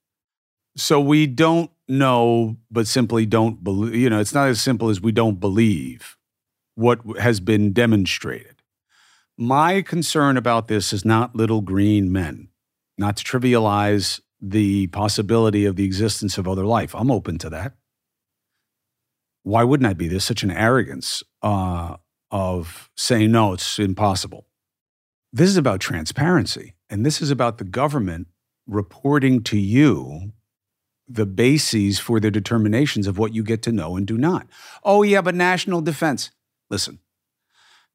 So 0.77 1.01
we 1.01 1.27
don't 1.27 1.71
know, 1.89 2.57
but 2.71 2.87
simply 2.87 3.25
don't 3.25 3.63
believe. 3.63 3.95
You 3.95 4.11
know, 4.11 4.21
it's 4.21 4.35
not 4.35 4.49
as 4.49 4.61
simple 4.61 4.91
as 4.91 5.01
we 5.01 5.13
don't 5.13 5.41
believe 5.41 6.17
what 6.75 7.01
has 7.19 7.41
been 7.41 7.73
demonstrated. 7.73 8.63
My 9.39 9.83
concern 9.83 10.37
about 10.37 10.69
this 10.69 10.93
is 10.93 11.05
not 11.05 11.37
little 11.37 11.61
green 11.61 12.11
men, 12.11 12.49
not 12.99 13.17
to 13.19 13.25
trivialize 13.25 14.21
the 14.41 14.87
possibility 14.89 15.65
of 15.65 15.77
the 15.77 15.85
existence 15.85 16.37
of 16.37 16.49
other 16.49 16.67
life. 16.67 16.95
I'm 16.95 17.11
open 17.11 17.39
to 17.39 17.51
that. 17.51 17.75
Why 19.47 19.63
wouldn't 19.63 19.89
I 19.89 19.93
be? 19.93 20.09
There's 20.09 20.25
such 20.25 20.43
an 20.43 20.51
arrogance 20.51 21.23
uh, 21.41 21.99
of 22.33 22.91
saying, 22.97 23.31
no, 23.31 23.53
it's 23.53 23.79
impossible. 23.79 24.45
This 25.33 25.49
is 25.49 25.57
about 25.57 25.79
transparency, 25.79 26.75
and 26.91 27.07
this 27.07 27.23
is 27.23 27.31
about 27.31 27.59
the 27.59 27.65
government 27.65 28.27
reporting 28.67 29.45
to 29.45 29.57
you 29.57 30.33
the 31.07 31.27
bases 31.27 32.01
for 32.01 32.19
their 32.19 32.33
determinations 32.33 33.07
of 33.07 33.19
what 33.19 33.35
you 33.35 33.45
get 33.45 33.63
to 33.63 33.71
know 33.71 33.95
and 33.95 34.05
do 34.05 34.19
not. 34.19 34.49
Oh, 34.83 35.05
yeah, 35.05 35.21
but 35.21 35.37
national 35.37 35.81
defense. 35.81 36.33
Listen, 36.69 36.99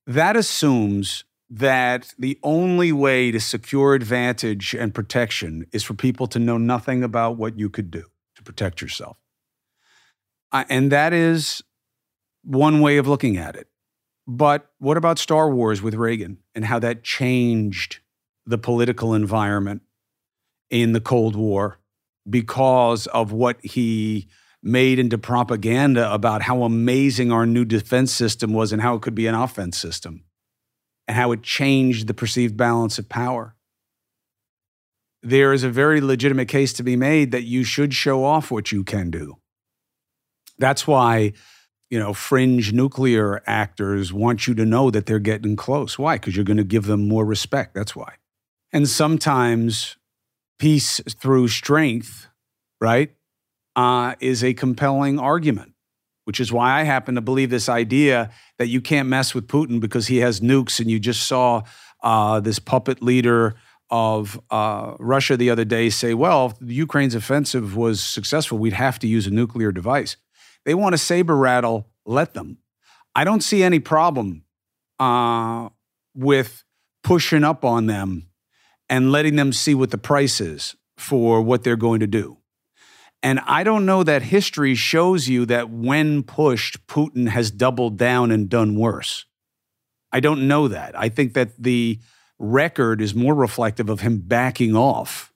that 0.07 0.37
assumes 0.37 1.25
that 1.49 2.13
the 2.17 2.39
only 2.43 2.93
way 2.93 3.29
to 3.29 3.41
secure 3.41 3.93
advantage 3.93 4.73
and 4.73 4.95
protection 4.95 5.65
is 5.73 5.83
for 5.83 5.95
people 5.95 6.27
to 6.27 6.39
know 6.39 6.57
nothing 6.57 7.03
about 7.03 7.35
what 7.35 7.59
you 7.59 7.69
could 7.69 7.91
do 7.91 8.05
to 8.35 8.41
protect 8.41 8.81
yourself. 8.81 9.17
And 10.51 10.91
that 10.91 11.13
is 11.13 11.63
one 12.43 12.81
way 12.81 12.97
of 12.97 13.07
looking 13.07 13.37
at 13.37 13.55
it. 13.55 13.67
But 14.27 14.69
what 14.79 14.97
about 14.97 15.19
Star 15.19 15.49
Wars 15.49 15.81
with 15.81 15.95
Reagan 15.95 16.37
and 16.53 16.65
how 16.65 16.79
that 16.79 17.03
changed 17.03 17.99
the 18.45 18.57
political 18.57 19.13
environment 19.13 19.81
in 20.69 20.93
the 20.93 21.01
Cold 21.01 21.35
War 21.35 21.79
because 22.29 23.07
of 23.07 23.31
what 23.31 23.63
he 23.63 24.27
made 24.63 24.99
into 24.99 25.17
propaganda 25.17 26.11
about 26.13 26.43
how 26.43 26.63
amazing 26.63 27.31
our 27.31 27.45
new 27.45 27.65
defense 27.65 28.11
system 28.11 28.53
was 28.53 28.71
and 28.71 28.81
how 28.81 28.95
it 28.95 29.01
could 29.01 29.15
be 29.15 29.27
an 29.27 29.35
offense 29.35 29.77
system? 29.77 30.23
and 31.11 31.17
how 31.17 31.33
it 31.33 31.43
changed 31.43 32.07
the 32.07 32.13
perceived 32.13 32.55
balance 32.55 32.97
of 32.97 33.09
power. 33.09 33.53
There 35.21 35.51
is 35.51 35.61
a 35.61 35.69
very 35.69 35.99
legitimate 35.99 36.47
case 36.47 36.71
to 36.71 36.83
be 36.83 36.95
made 36.95 37.31
that 37.31 37.43
you 37.43 37.65
should 37.65 37.93
show 37.93 38.23
off 38.23 38.49
what 38.49 38.71
you 38.71 38.85
can 38.85 39.11
do. 39.11 39.37
That's 40.61 40.87
why, 40.87 41.33
you 41.89 41.99
know, 41.99 42.13
fringe 42.13 42.71
nuclear 42.71 43.43
actors 43.45 44.13
want 44.13 44.47
you 44.47 44.55
to 44.55 44.65
know 44.65 44.89
that 44.91 45.05
they're 45.05 45.19
getting 45.19 45.55
close. 45.55 45.99
Why? 45.99 46.15
Because 46.15 46.35
you're 46.35 46.45
going 46.45 46.57
to 46.57 46.63
give 46.63 46.85
them 46.85 47.07
more 47.07 47.25
respect. 47.25 47.73
That's 47.73 47.95
why. 47.95 48.13
And 48.71 48.87
sometimes 48.87 49.97
peace 50.57 51.01
through 51.09 51.49
strength, 51.49 52.27
right, 52.79 53.11
uh, 53.75 54.15
is 54.21 54.43
a 54.43 54.53
compelling 54.53 55.19
argument 55.19 55.73
which 56.25 56.39
is 56.39 56.51
why 56.51 56.79
I 56.79 56.83
happen 56.83 57.15
to 57.15 57.21
believe 57.21 57.49
this 57.49 57.69
idea 57.69 58.29
that 58.57 58.67
you 58.67 58.81
can't 58.81 59.09
mess 59.09 59.33
with 59.33 59.47
Putin 59.47 59.79
because 59.79 60.07
he 60.07 60.17
has 60.17 60.39
nukes. 60.39 60.79
And 60.79 60.89
you 60.89 60.99
just 60.99 61.27
saw 61.27 61.63
uh, 62.03 62.39
this 62.39 62.59
puppet 62.59 63.01
leader 63.01 63.55
of 63.89 64.39
uh, 64.49 64.95
Russia 64.99 65.35
the 65.35 65.49
other 65.49 65.65
day 65.65 65.89
say, 65.89 66.13
well, 66.13 66.57
if 66.61 66.71
Ukraine's 66.71 67.15
offensive 67.15 67.75
was 67.75 68.01
successful, 68.01 68.57
we'd 68.57 68.73
have 68.73 68.99
to 68.99 69.07
use 69.07 69.27
a 69.27 69.31
nuclear 69.31 69.71
device. 69.71 70.15
They 70.65 70.73
want 70.73 70.93
to 70.93 70.97
saber 70.97 71.35
rattle, 71.35 71.87
let 72.05 72.33
them. 72.33 72.57
I 73.15 73.23
don't 73.23 73.41
see 73.41 73.63
any 73.63 73.79
problem 73.79 74.43
uh, 74.99 75.69
with 76.15 76.63
pushing 77.03 77.43
up 77.43 77.65
on 77.65 77.87
them 77.87 78.27
and 78.89 79.11
letting 79.11 79.35
them 79.35 79.53
see 79.53 79.73
what 79.73 79.91
the 79.91 79.97
price 79.97 80.39
is 80.39 80.75
for 80.97 81.41
what 81.41 81.63
they're 81.63 81.75
going 81.75 81.99
to 82.01 82.07
do. 82.07 82.37
And 83.23 83.39
I 83.45 83.63
don't 83.63 83.85
know 83.85 84.03
that 84.03 84.23
history 84.23 84.75
shows 84.75 85.27
you 85.27 85.45
that 85.45 85.69
when 85.69 86.23
pushed, 86.23 86.87
Putin 86.87 87.27
has 87.29 87.51
doubled 87.51 87.97
down 87.97 88.31
and 88.31 88.49
done 88.49 88.75
worse. 88.75 89.25
I 90.11 90.19
don't 90.19 90.47
know 90.47 90.67
that. 90.67 90.97
I 90.97 91.09
think 91.09 91.33
that 91.33 91.51
the 91.57 91.99
record 92.39 93.01
is 93.01 93.13
more 93.13 93.35
reflective 93.35 93.89
of 93.89 94.01
him 94.01 94.19
backing 94.19 94.75
off 94.75 95.31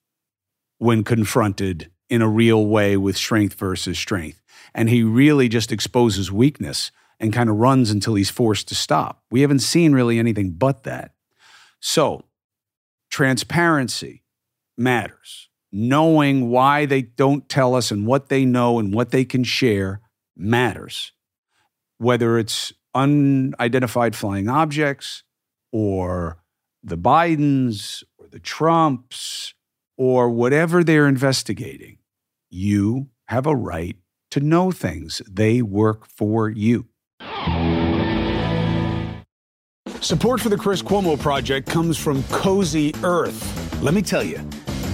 when 0.79 1.03
confronted 1.03 1.91
in 2.09 2.21
a 2.21 2.27
real 2.27 2.65
way 2.65 2.97
with 2.97 3.15
strength 3.15 3.55
versus 3.55 3.97
strength. 3.97 4.41
And 4.75 4.89
he 4.89 5.03
really 5.03 5.47
just 5.47 5.71
exposes 5.71 6.31
weakness 6.31 6.91
and 7.17 7.31
kind 7.31 7.49
of 7.49 7.55
runs 7.55 7.89
until 7.89 8.15
he's 8.15 8.29
forced 8.29 8.67
to 8.67 8.75
stop. 8.75 9.23
We 9.31 9.39
haven't 9.39 9.59
seen 9.59 9.93
really 9.93 10.19
anything 10.19 10.51
but 10.51 10.83
that. 10.83 11.13
So 11.79 12.25
transparency 13.09 14.23
matters. 14.77 15.49
Knowing 15.71 16.49
why 16.49 16.85
they 16.85 17.01
don't 17.01 17.47
tell 17.47 17.73
us 17.73 17.89
and 17.89 18.05
what 18.05 18.27
they 18.27 18.43
know 18.45 18.77
and 18.77 18.93
what 18.93 19.11
they 19.11 19.23
can 19.23 19.45
share 19.45 20.01
matters. 20.35 21.13
Whether 21.97 22.37
it's 22.37 22.73
unidentified 22.93 24.15
flying 24.15 24.49
objects 24.49 25.23
or 25.71 26.37
the 26.83 26.97
Bidens 26.97 28.03
or 28.17 28.27
the 28.27 28.39
Trumps 28.39 29.53
or 29.97 30.29
whatever 30.29 30.83
they're 30.83 31.07
investigating, 31.07 31.97
you 32.49 33.07
have 33.27 33.45
a 33.45 33.55
right 33.55 33.95
to 34.35 34.41
know 34.41 34.69
things. 34.69 35.21
They 35.31 35.61
work 35.61 36.05
for 36.07 36.49
you. 36.49 36.87
Support 40.01 40.41
for 40.41 40.49
the 40.49 40.57
Chris 40.57 40.81
Cuomo 40.81 41.17
Project 41.17 41.69
comes 41.69 41.97
from 41.97 42.21
Cozy 42.23 42.93
Earth. 43.01 43.81
Let 43.81 43.93
me 43.93 44.01
tell 44.01 44.23
you, 44.23 44.41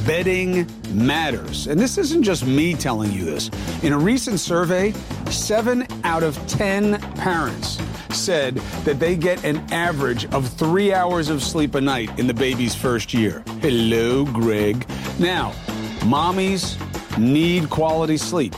bedding 0.06 0.70
matters. 0.92 1.66
And 1.66 1.80
this 1.80 1.98
isn't 1.98 2.22
just 2.22 2.46
me 2.46 2.76
telling 2.76 3.12
you 3.12 3.26
this. 3.26 3.50
In 3.82 3.94
a 3.94 3.98
recent 3.98 4.40
survey, 4.40 4.92
seven 5.32 5.88
out 6.04 6.22
of 6.22 6.38
10 6.46 7.02
parents 7.16 7.82
said 8.16 8.58
that 8.86 9.00
they 9.00 9.16
get 9.16 9.44
an 9.44 9.58
average 9.74 10.26
of 10.34 10.48
three 10.50 10.94
hours 10.94 11.30
of 11.30 11.42
sleep 11.42 11.74
a 11.74 11.82
night 11.82 12.12
in 12.20 12.28
the 12.28 12.34
baby's 12.34 12.76
first 12.76 13.12
year. 13.12 13.44
Hello, 13.60 14.24
Greg. 14.26 14.88
Now, 15.18 15.52
mommies 16.02 16.78
need 17.18 17.70
quality 17.72 18.18
sleep, 18.18 18.54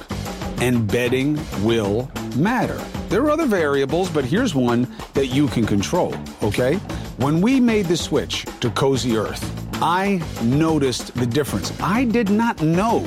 and 0.63 0.87
bedding 0.87 1.37
will 1.61 2.09
matter. 2.37 2.77
There 3.09 3.21
are 3.23 3.31
other 3.31 3.45
variables, 3.45 4.09
but 4.09 4.23
here's 4.23 4.55
one 4.55 4.87
that 5.13 5.25
you 5.27 5.47
can 5.49 5.65
control, 5.65 6.15
okay? 6.41 6.75
When 7.17 7.41
we 7.41 7.59
made 7.59 7.87
the 7.87 7.97
switch 7.97 8.45
to 8.61 8.69
Cozy 8.69 9.17
Earth, 9.17 9.43
I 9.81 10.21
noticed 10.41 11.13
the 11.15 11.25
difference. 11.25 11.77
I 11.81 12.05
did 12.05 12.29
not 12.29 12.61
know 12.61 13.01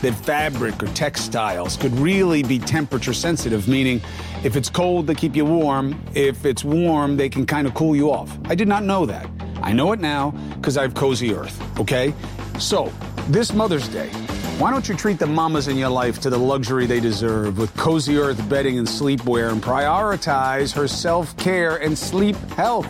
that 0.00 0.14
fabric 0.14 0.80
or 0.80 0.86
textiles 0.94 1.76
could 1.76 1.92
really 1.98 2.44
be 2.44 2.60
temperature 2.60 3.12
sensitive, 3.12 3.66
meaning 3.66 4.00
if 4.44 4.54
it's 4.54 4.70
cold, 4.70 5.08
they 5.08 5.16
keep 5.16 5.34
you 5.34 5.44
warm. 5.44 6.00
If 6.14 6.44
it's 6.44 6.62
warm, 6.62 7.16
they 7.16 7.28
can 7.28 7.46
kind 7.46 7.66
of 7.66 7.74
cool 7.74 7.96
you 7.96 8.12
off. 8.12 8.30
I 8.44 8.54
did 8.54 8.68
not 8.68 8.84
know 8.84 9.06
that. 9.06 9.28
I 9.60 9.72
know 9.72 9.90
it 9.90 9.98
now 9.98 10.30
because 10.54 10.76
I 10.76 10.82
have 10.82 10.94
Cozy 10.94 11.34
Earth, 11.34 11.60
okay? 11.80 12.14
So, 12.60 12.92
this 13.26 13.52
Mother's 13.52 13.88
Day, 13.88 14.10
why 14.58 14.70
don't 14.70 14.88
you 14.88 14.94
treat 14.94 15.18
the 15.18 15.26
mamas 15.26 15.68
in 15.68 15.76
your 15.76 15.88
life 15.88 16.20
to 16.20 16.30
the 16.30 16.38
luxury 16.38 16.86
they 16.86 17.00
deserve 17.00 17.58
with 17.58 17.74
Cozy 17.76 18.16
Earth 18.16 18.48
bedding 18.48 18.78
and 18.78 18.86
sleepwear 18.86 19.50
and 19.50 19.62
prioritize 19.62 20.72
her 20.74 20.86
self 20.86 21.36
care 21.36 21.76
and 21.76 21.96
sleep 21.96 22.36
health? 22.56 22.86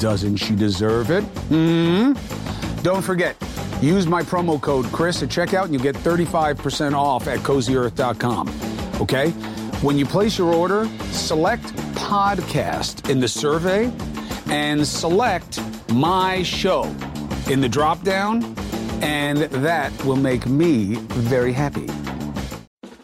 Doesn't 0.00 0.36
she 0.36 0.54
deserve 0.54 1.10
it? 1.10 1.22
Hmm? 1.50 2.12
Don't 2.82 3.02
forget, 3.02 3.36
use 3.80 4.06
my 4.06 4.22
promo 4.22 4.60
code 4.60 4.86
Chris 4.86 5.22
at 5.22 5.28
checkout 5.28 5.64
and 5.64 5.74
you 5.74 5.80
get 5.80 5.94
35% 5.96 6.94
off 6.94 7.28
at 7.28 7.38
cozyearth.com. 7.40 8.48
Okay? 9.00 9.30
When 9.82 9.98
you 9.98 10.06
place 10.06 10.38
your 10.38 10.54
order, 10.54 10.88
select 11.10 11.64
podcast 11.94 13.10
in 13.10 13.20
the 13.20 13.28
survey 13.28 13.92
and 14.46 14.86
select 14.86 15.60
my 15.92 16.42
show 16.42 16.84
in 17.50 17.60
the 17.60 17.68
drop 17.68 18.02
down 18.02 18.54
and 19.02 19.38
that 19.38 19.92
will 20.04 20.16
make 20.16 20.46
me 20.46 20.94
very 21.08 21.52
happy. 21.52 21.88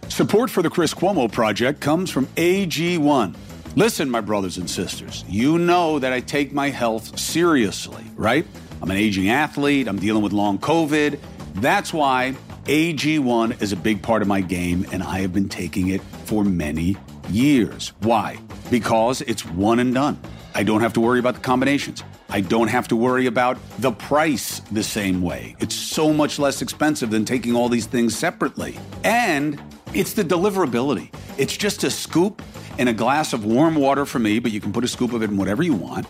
Support 0.09 0.51
for 0.51 0.63
the 0.63 0.71
Chris 0.71 0.95
Cuomo 0.95 1.31
Project 1.31 1.81
comes 1.81 2.11
from 2.11 2.27
AG1. 2.37 3.37
Listen, 3.77 4.11
my 4.11 4.21
brothers 4.21 4.57
and 4.57 4.69
sisters, 4.69 5.25
you 5.29 5.59
know 5.59 5.99
that 5.99 6.13
I 6.13 6.21
take 6.21 6.53
my 6.53 6.71
health 6.71 7.19
seriously, 7.19 8.05
right? 8.17 8.47
I'm 8.83 8.91
an 8.91 8.97
aging 8.97 9.29
athlete, 9.29 9.87
I'm 9.87 9.99
dealing 9.99 10.23
with 10.23 10.33
long 10.33 10.59
COVID. 10.59 11.19
That's 11.57 11.93
why 11.93 12.35
AG1 12.65 13.63
is 13.63 13.73
a 13.73 13.77
big 13.77 14.03
part 14.03 14.23
of 14.23 14.29
my 14.29 14.41
game, 14.41 14.87
and 14.93 15.03
I 15.03 15.21
have 15.21 15.33
been 15.33 15.49
taking 15.49 15.89
it 15.89 16.01
for 16.25 16.45
many 16.45 16.97
years. 17.31 17.93
Why? 18.01 18.39
Because 18.71 19.21
it's 19.23 19.45
one 19.45 19.79
and 19.79 19.95
done. 19.95 20.19
I 20.55 20.63
don't 20.65 20.81
have 20.81 20.93
to 20.95 21.01
worry 21.01 21.19
about 21.19 21.35
the 21.35 21.41
combinations. 21.41 22.03
I 22.31 22.43
don't 22.43 22.69
have 22.69 22.89
to 22.89 22.97
worry 22.97 23.27
about 23.27 23.57
the 23.79 23.91
price 23.91 24.61
the 24.71 24.83
same 24.83 25.23
way. 25.23 25.57
It's 25.61 25.75
so 25.75 26.13
much 26.13 26.39
less 26.39 26.61
expensive 26.61 27.11
than 27.11 27.25
taking 27.25 27.57
all 27.57 27.71
these 27.71 27.87
things 27.87 28.17
separately. 28.17 28.79
And 29.03 29.61
it's 29.95 30.13
the 30.13 30.25
deliverability. 30.25 31.13
It's 31.39 31.57
just 31.57 31.85
a 31.85 31.91
scoop 31.91 32.43
and 32.79 32.89
a 32.89 32.93
glass 32.93 33.33
of 33.33 33.47
warm 33.47 33.77
water 33.77 34.05
for 34.05 34.19
me, 34.19 34.41
but 34.41 34.53
you 34.53 34.61
can 34.61 34.73
put 34.73 34.85
a 34.85 34.89
scoop 34.89 35.15
of 35.15 35.23
it 35.23 35.31
in 35.31 35.39
whatever 35.39 35.63
you 35.63 35.73
want. 35.73 36.07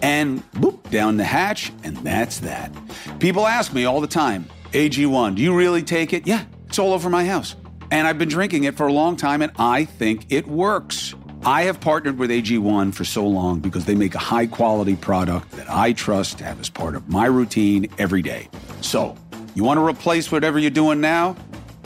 And 0.00 0.42
boop, 0.52 0.88
down 0.90 1.18
the 1.18 1.24
hatch, 1.24 1.70
and 1.82 1.96
that's 1.98 2.40
that. 2.40 2.72
People 3.18 3.46
ask 3.46 3.74
me 3.74 3.84
all 3.84 4.00
the 4.00 4.06
time, 4.06 4.46
AG1, 4.72 5.34
do 5.36 5.42
you 5.42 5.54
really 5.54 5.82
take 5.82 6.12
it? 6.14 6.26
Yeah, 6.26 6.44
it's 6.66 6.78
all 6.78 6.94
over 6.94 7.10
my 7.10 7.26
house. 7.26 7.56
And 7.90 8.06
I've 8.06 8.18
been 8.18 8.28
drinking 8.28 8.64
it 8.64 8.76
for 8.76 8.86
a 8.86 8.92
long 8.92 9.16
time, 9.16 9.42
and 9.42 9.52
I 9.58 9.84
think 9.84 10.26
it 10.30 10.46
works. 10.46 11.14
I 11.44 11.62
have 11.62 11.80
partnered 11.80 12.18
with 12.18 12.30
AG1 12.30 12.94
for 12.94 13.04
so 13.04 13.26
long 13.26 13.60
because 13.60 13.84
they 13.84 13.94
make 13.94 14.14
a 14.14 14.18
high 14.18 14.46
quality 14.46 14.96
product 14.96 15.52
that 15.52 15.70
I 15.70 15.92
trust 15.92 16.38
to 16.38 16.44
have 16.44 16.58
as 16.60 16.68
part 16.68 16.96
of 16.96 17.08
my 17.08 17.26
routine 17.26 17.88
every 17.98 18.22
day. 18.22 18.48
So, 18.80 19.16
you 19.54 19.64
want 19.64 19.78
to 19.78 19.86
replace 19.86 20.30
whatever 20.30 20.58
you're 20.58 20.70
doing 20.70 21.00
now? 21.00 21.36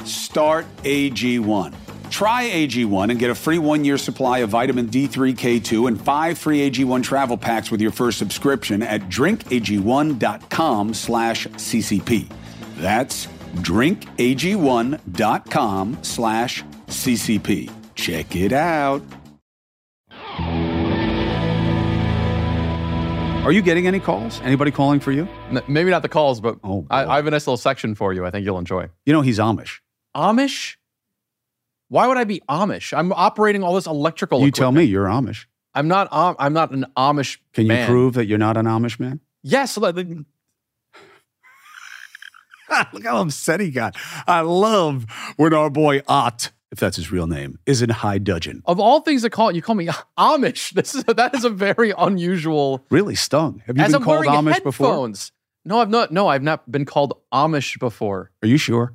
Start 0.04 0.66
AG1. 0.82 1.74
Try 2.10 2.44
AG1 2.44 3.10
and 3.10 3.18
get 3.18 3.30
a 3.30 3.34
free 3.34 3.58
one 3.58 3.84
year 3.84 3.96
supply 3.96 4.40
of 4.40 4.50
vitamin 4.50 4.88
D3, 4.88 5.34
K2, 5.34 5.88
and 5.88 5.98
five 6.00 6.36
free 6.36 6.70
AG1 6.70 7.02
travel 7.02 7.38
packs 7.38 7.70
with 7.70 7.80
your 7.80 7.92
first 7.92 8.18
subscription 8.18 8.82
at 8.82 9.08
drinkag1.com 9.08 10.92
slash 10.92 11.46
CCP. 11.46 12.30
That's 12.76 13.26
drinkag1.com 13.56 15.98
slash 16.02 16.64
CCP. 16.88 17.70
Check 17.94 18.36
it 18.36 18.52
out. 18.52 19.02
Are 23.42 23.50
you 23.50 23.60
getting 23.60 23.88
any 23.88 23.98
calls? 23.98 24.40
Anybody 24.42 24.70
calling 24.70 25.00
for 25.00 25.10
you? 25.10 25.26
N- 25.50 25.62
maybe 25.66 25.90
not 25.90 26.02
the 26.02 26.08
calls, 26.08 26.40
but 26.40 26.58
Oh, 26.62 26.86
I. 26.90 27.04
I 27.04 27.16
have 27.16 27.26
a 27.26 27.30
nice 27.32 27.44
little 27.46 27.56
section 27.56 27.96
for 27.96 28.12
you. 28.12 28.24
I 28.24 28.30
think 28.30 28.44
you'll 28.44 28.58
enjoy. 28.58 28.88
You 29.04 29.12
know, 29.12 29.20
he's 29.20 29.40
Amish. 29.40 29.80
Amish? 30.16 30.76
Why 31.88 32.06
would 32.06 32.18
I 32.18 32.22
be 32.24 32.40
Amish? 32.48 32.96
I'm 32.96 33.12
operating 33.12 33.64
all 33.64 33.74
this 33.74 33.86
electrical. 33.86 34.42
You 34.44 34.52
tell 34.52 34.70
me 34.70 34.84
you're 34.84 35.06
Amish. 35.06 35.46
I'm 35.74 35.88
not. 35.88 36.06
Am- 36.12 36.36
I'm 36.38 36.52
not 36.52 36.70
an 36.70 36.86
Amish. 36.96 37.38
Can 37.52 37.64
you 37.64 37.68
man. 37.70 37.88
prove 37.88 38.14
that 38.14 38.26
you're 38.26 38.38
not 38.38 38.56
an 38.56 38.66
Amish 38.66 39.00
man? 39.00 39.18
Yes. 39.42 39.76
like, 39.76 39.96
Look 40.06 40.24
how 43.04 43.22
upset 43.22 43.58
he 43.58 43.72
got. 43.72 43.96
I 44.28 44.42
love 44.42 45.04
when 45.36 45.52
our 45.52 45.68
boy 45.68 46.02
Ott, 46.06 46.52
if 46.72 46.80
that's 46.80 46.96
his 46.96 47.12
real 47.12 47.26
name, 47.26 47.58
is 47.66 47.82
in 47.82 47.90
high 47.90 48.18
dudgeon. 48.18 48.62
Of 48.64 48.80
all 48.80 49.00
things 49.00 49.22
to 49.22 49.30
call 49.30 49.52
you 49.52 49.62
call 49.62 49.76
me 49.76 49.86
Amish. 50.18 50.70
This 50.70 50.94
is 50.94 51.04
that 51.04 51.34
is 51.34 51.44
a 51.44 51.50
very 51.50 51.92
unusual. 51.96 52.84
Really 52.90 53.14
stung. 53.14 53.62
Have 53.66 53.76
you 53.76 53.84
been 53.84 53.94
I'm 53.94 54.02
called 54.02 54.26
Amish 54.26 54.62
before? 54.64 55.12
No, 55.64 55.80
I've 55.80 55.90
not. 55.90 56.10
No, 56.10 56.26
I've 56.26 56.42
not 56.42 56.68
been 56.70 56.84
called 56.84 57.20
Amish 57.32 57.78
before. 57.78 58.32
Are 58.42 58.48
you 58.48 58.56
sure? 58.56 58.94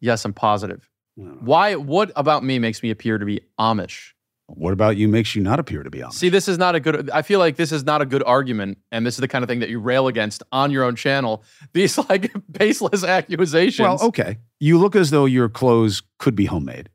Yes, 0.00 0.24
I'm 0.24 0.34
positive. 0.34 0.88
Why? 1.16 1.74
What 1.74 2.12
about 2.14 2.44
me 2.44 2.58
makes 2.58 2.82
me 2.82 2.90
appear 2.90 3.18
to 3.18 3.24
be 3.24 3.40
Amish? 3.58 4.12
What 4.48 4.72
about 4.72 4.96
you 4.96 5.08
makes 5.08 5.34
you 5.34 5.42
not 5.42 5.58
appear 5.58 5.82
to 5.82 5.90
be 5.90 5.98
Amish? 6.00 6.12
See, 6.12 6.28
this 6.28 6.46
is 6.46 6.58
not 6.58 6.74
a 6.76 6.80
good. 6.80 7.10
I 7.10 7.22
feel 7.22 7.38
like 7.40 7.56
this 7.56 7.72
is 7.72 7.82
not 7.82 8.02
a 8.02 8.06
good 8.06 8.22
argument, 8.24 8.78
and 8.92 9.04
this 9.06 9.14
is 9.14 9.20
the 9.20 9.28
kind 9.28 9.42
of 9.42 9.48
thing 9.48 9.60
that 9.60 9.70
you 9.70 9.80
rail 9.80 10.06
against 10.06 10.42
on 10.52 10.70
your 10.70 10.84
own 10.84 10.94
channel. 10.94 11.42
These 11.72 11.98
like 12.10 12.32
baseless 12.52 13.02
accusations. 13.02 13.84
well, 13.84 14.02
okay. 14.08 14.36
You 14.60 14.78
look 14.78 14.94
as 14.94 15.10
though 15.10 15.24
your 15.24 15.48
clothes 15.48 16.02
could 16.18 16.36
be 16.36 16.44
homemade. 16.44 16.90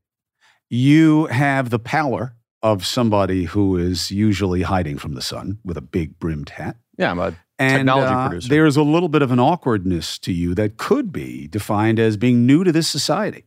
You 0.74 1.26
have 1.26 1.70
the 1.70 1.80
pallor 1.80 2.34
of 2.64 2.86
somebody 2.86 3.44
who 3.44 3.76
is 3.78 4.10
usually 4.10 4.62
hiding 4.62 4.98
from 4.98 5.16
the 5.16 5.22
sun 5.22 5.60
with 5.66 5.76
a 5.76 5.82
big 5.82 6.18
brimmed 6.18 6.50
hat. 6.50 6.78
yeah, 6.98 7.12
I'm 7.12 7.20
a 7.20 7.36
And 7.60 7.80
Technology 7.80 8.14
uh, 8.14 8.28
producer. 8.30 8.50
there's 8.50 8.78
a 8.78 8.84
little 8.84 9.10
bit 9.10 9.22
of 9.22 9.32
an 9.32 9.40
awkwardness 9.40 10.18
to 10.20 10.32
you 10.32 10.56
that 10.56 10.78
could 10.78 11.12
be 11.12 11.48
defined 11.48 12.00
as 12.00 12.16
being 12.16 12.46
new 12.46 12.64
to 12.64 12.72
this 12.72 12.88
society. 12.88 13.44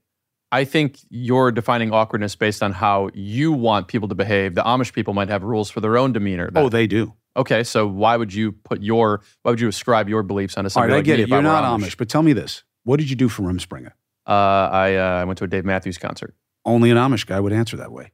I 0.52 0.64
think 0.64 0.98
you're 1.08 1.50
defining 1.50 1.92
awkwardness 1.92 2.36
based 2.36 2.62
on 2.62 2.72
how 2.72 3.08
you 3.14 3.52
want 3.52 3.88
people 3.88 4.06
to 4.08 4.14
behave. 4.14 4.54
The 4.54 4.62
Amish 4.62 4.92
people 4.92 5.14
might 5.14 5.30
have 5.30 5.42
rules 5.44 5.70
for 5.70 5.80
their 5.80 5.96
own 5.96 6.12
demeanor. 6.12 6.50
Oh, 6.54 6.68
they 6.68 6.86
do. 6.86 7.14
okay. 7.38 7.64
So 7.64 7.86
why 7.86 8.16
would 8.18 8.34
you 8.34 8.52
put 8.52 8.82
your 8.82 9.22
why 9.42 9.50
would 9.52 9.60
you 9.60 9.68
ascribe 9.68 10.10
your 10.10 10.22
beliefs 10.22 10.58
onto 10.58 10.66
All 10.66 10.70
somebody 10.70 10.90
right, 10.92 10.96
I 10.96 10.98
like 10.98 11.04
get 11.06 11.20
it. 11.20 11.28
You're 11.28 11.40
not 11.42 11.64
Amish. 11.64 11.96
but 11.96 12.08
tell 12.10 12.22
me 12.22 12.34
this: 12.34 12.64
What 12.84 12.98
did 13.00 13.08
you 13.08 13.16
do 13.16 13.28
for 13.30 13.42
Rumspringa? 13.44 13.92
Uh, 14.26 14.30
I 14.30 14.94
uh, 14.96 15.20
I 15.22 15.24
went 15.24 15.38
to 15.38 15.44
a 15.44 15.48
Dave 15.48 15.64
Matthews 15.64 15.96
concert. 15.98 16.34
Only 16.64 16.90
an 16.90 16.96
Amish 16.96 17.26
guy 17.26 17.40
would 17.40 17.52
answer 17.52 17.76
that 17.76 17.92
way. 17.92 18.10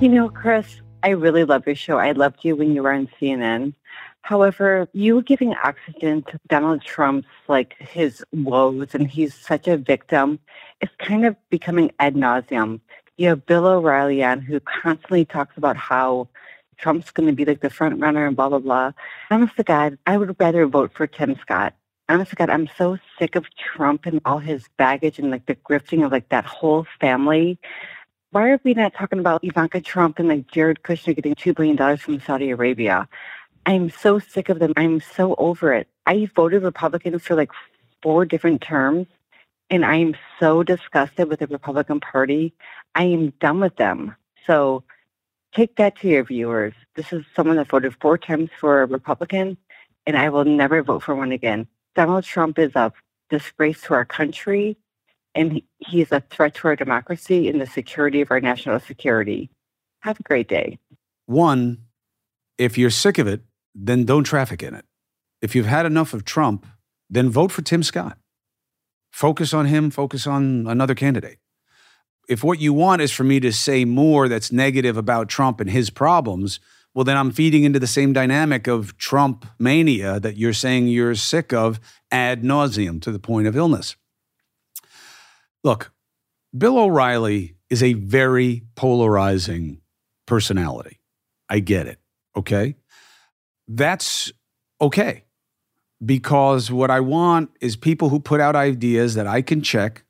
You 0.00 0.08
know, 0.08 0.28
Chris, 0.28 0.80
I 1.02 1.10
really 1.10 1.44
love 1.44 1.66
your 1.66 1.76
show. 1.76 1.98
I 1.98 2.12
loved 2.12 2.44
you 2.44 2.56
when 2.56 2.72
you 2.74 2.82
were 2.82 2.92
on 2.92 3.08
CNN. 3.20 3.74
However, 4.22 4.88
you 4.92 5.22
giving 5.22 5.54
oxygen 5.54 6.22
to 6.24 6.38
Donald 6.48 6.82
Trump's 6.82 7.28
like 7.48 7.74
his 7.78 8.22
woes, 8.32 8.94
and 8.94 9.08
he's 9.08 9.34
such 9.34 9.68
a 9.68 9.76
victim. 9.76 10.38
It's 10.80 10.92
kind 10.98 11.24
of 11.24 11.36
becoming 11.50 11.92
ad 11.98 12.14
nauseum. 12.14 12.80
You 13.16 13.28
have 13.28 13.46
Bill 13.46 13.66
O'Reilly 13.66 14.22
on 14.22 14.40
who 14.40 14.60
constantly 14.60 15.24
talks 15.24 15.56
about 15.56 15.76
how 15.76 16.28
Trump's 16.76 17.10
going 17.10 17.28
to 17.28 17.32
be 17.32 17.44
like 17.44 17.60
the 17.60 17.70
front 17.70 18.00
runner 18.00 18.26
and 18.26 18.36
blah, 18.36 18.48
blah, 18.48 18.58
blah. 18.58 18.92
Honest 19.30 19.56
to 19.56 19.64
God, 19.64 19.98
I 20.06 20.16
would 20.16 20.36
rather 20.38 20.66
vote 20.66 20.92
for 20.94 21.06
Tim 21.06 21.36
Scott. 21.40 21.74
Honest 22.10 22.30
to 22.30 22.36
God, 22.36 22.48
I'm 22.48 22.70
so 22.78 22.96
sick 23.18 23.36
of 23.36 23.44
Trump 23.54 24.06
and 24.06 24.22
all 24.24 24.38
his 24.38 24.64
baggage 24.78 25.18
and 25.18 25.30
like 25.30 25.44
the 25.44 25.56
grifting 25.56 26.06
of 26.06 26.10
like 26.10 26.30
that 26.30 26.46
whole 26.46 26.86
family. 26.98 27.58
Why 28.30 28.48
are 28.48 28.60
we 28.64 28.72
not 28.72 28.94
talking 28.94 29.18
about 29.18 29.44
Ivanka 29.44 29.82
Trump 29.82 30.18
and 30.18 30.26
like 30.26 30.46
Jared 30.50 30.82
Kushner 30.82 31.14
getting 31.14 31.34
$2 31.34 31.54
billion 31.54 31.98
from 31.98 32.18
Saudi 32.20 32.48
Arabia? 32.48 33.06
I'm 33.66 33.90
so 33.90 34.18
sick 34.18 34.48
of 34.48 34.58
them. 34.58 34.72
I'm 34.78 35.02
so 35.02 35.34
over 35.36 35.74
it. 35.74 35.86
I 36.06 36.30
voted 36.34 36.62
Republican 36.62 37.18
for 37.18 37.34
like 37.34 37.50
four 38.02 38.24
different 38.24 38.62
terms, 38.62 39.06
and 39.68 39.84
I 39.84 39.96
am 39.96 40.14
so 40.40 40.62
disgusted 40.62 41.28
with 41.28 41.40
the 41.40 41.46
Republican 41.46 42.00
Party. 42.00 42.54
I 42.94 43.04
am 43.04 43.34
done 43.38 43.60
with 43.60 43.76
them. 43.76 44.16
So 44.46 44.82
take 45.54 45.76
that 45.76 45.98
to 45.98 46.08
your 46.08 46.24
viewers. 46.24 46.72
This 46.94 47.12
is 47.12 47.26
someone 47.36 47.56
that 47.56 47.68
voted 47.68 47.94
four 48.00 48.16
times 48.16 48.48
for 48.58 48.80
a 48.80 48.86
Republican, 48.86 49.58
and 50.06 50.16
I 50.16 50.30
will 50.30 50.46
never 50.46 50.82
vote 50.82 51.02
for 51.02 51.14
one 51.14 51.32
again. 51.32 51.68
Donald 51.98 52.22
Trump 52.22 52.60
is 52.60 52.76
a 52.76 52.92
disgrace 53.28 53.80
to 53.82 53.92
our 53.92 54.04
country, 54.04 54.76
and 55.34 55.60
he, 55.78 56.00
is 56.00 56.12
a 56.12 56.20
threat 56.30 56.54
to 56.54 56.68
our 56.68 56.76
democracy 56.76 57.48
and 57.48 57.60
the 57.60 57.66
security 57.66 58.20
of 58.20 58.30
our 58.30 58.38
national 58.38 58.78
security. 58.78 59.50
Have 60.02 60.20
a 60.20 60.22
great 60.22 60.46
day. 60.46 60.78
One, 61.26 61.78
if 62.56 62.78
you're 62.78 62.90
sick 62.90 63.18
of 63.18 63.26
it, 63.26 63.40
then 63.74 64.04
don't 64.04 64.22
traffic 64.22 64.62
in 64.62 64.74
it. 64.76 64.84
If 65.42 65.56
you've 65.56 65.66
had 65.66 65.86
enough 65.86 66.14
of 66.14 66.24
Trump, 66.24 66.66
then 67.10 67.30
vote 67.30 67.50
for 67.50 67.62
Tim 67.62 67.82
Scott. 67.82 68.16
Focus 69.10 69.52
on 69.52 69.66
him, 69.66 69.90
focus 69.90 70.24
on 70.24 70.68
another 70.68 70.94
candidate. 70.94 71.40
If 72.28 72.44
what 72.44 72.60
you 72.60 72.72
want 72.72 73.02
is 73.02 73.10
for 73.10 73.24
me 73.24 73.40
to 73.40 73.50
say 73.50 73.84
more 73.84 74.28
that's 74.28 74.52
negative 74.52 74.96
about 74.96 75.28
Trump 75.28 75.58
and 75.58 75.68
his 75.68 75.90
problems, 75.90 76.60
well, 76.94 77.04
then 77.04 77.16
I'm 77.16 77.30
feeding 77.30 77.64
into 77.64 77.78
the 77.78 77.86
same 77.86 78.12
dynamic 78.12 78.66
of 78.66 78.96
Trump 78.96 79.46
mania 79.58 80.18
that 80.20 80.36
you're 80.36 80.52
saying 80.52 80.88
you're 80.88 81.14
sick 81.14 81.52
of 81.52 81.80
ad 82.10 82.42
nauseum 82.42 83.00
to 83.02 83.12
the 83.12 83.18
point 83.18 83.46
of 83.46 83.56
illness. 83.56 83.96
Look, 85.62 85.92
Bill 86.56 86.78
O'Reilly 86.78 87.56
is 87.70 87.82
a 87.82 87.92
very 87.92 88.62
polarizing 88.74 89.80
personality. 90.26 91.00
I 91.48 91.60
get 91.60 91.86
it. 91.86 91.98
Okay 92.36 92.74
that's 93.68 94.32
okay 94.80 95.24
because 96.04 96.70
what 96.70 96.90
I 96.90 97.00
want 97.00 97.50
is 97.60 97.76
people 97.76 98.08
who 98.08 98.18
put 98.18 98.40
out 98.40 98.56
ideas 98.56 99.14
that 99.14 99.26
I 99.26 99.42
can 99.42 99.62
check 99.62 100.04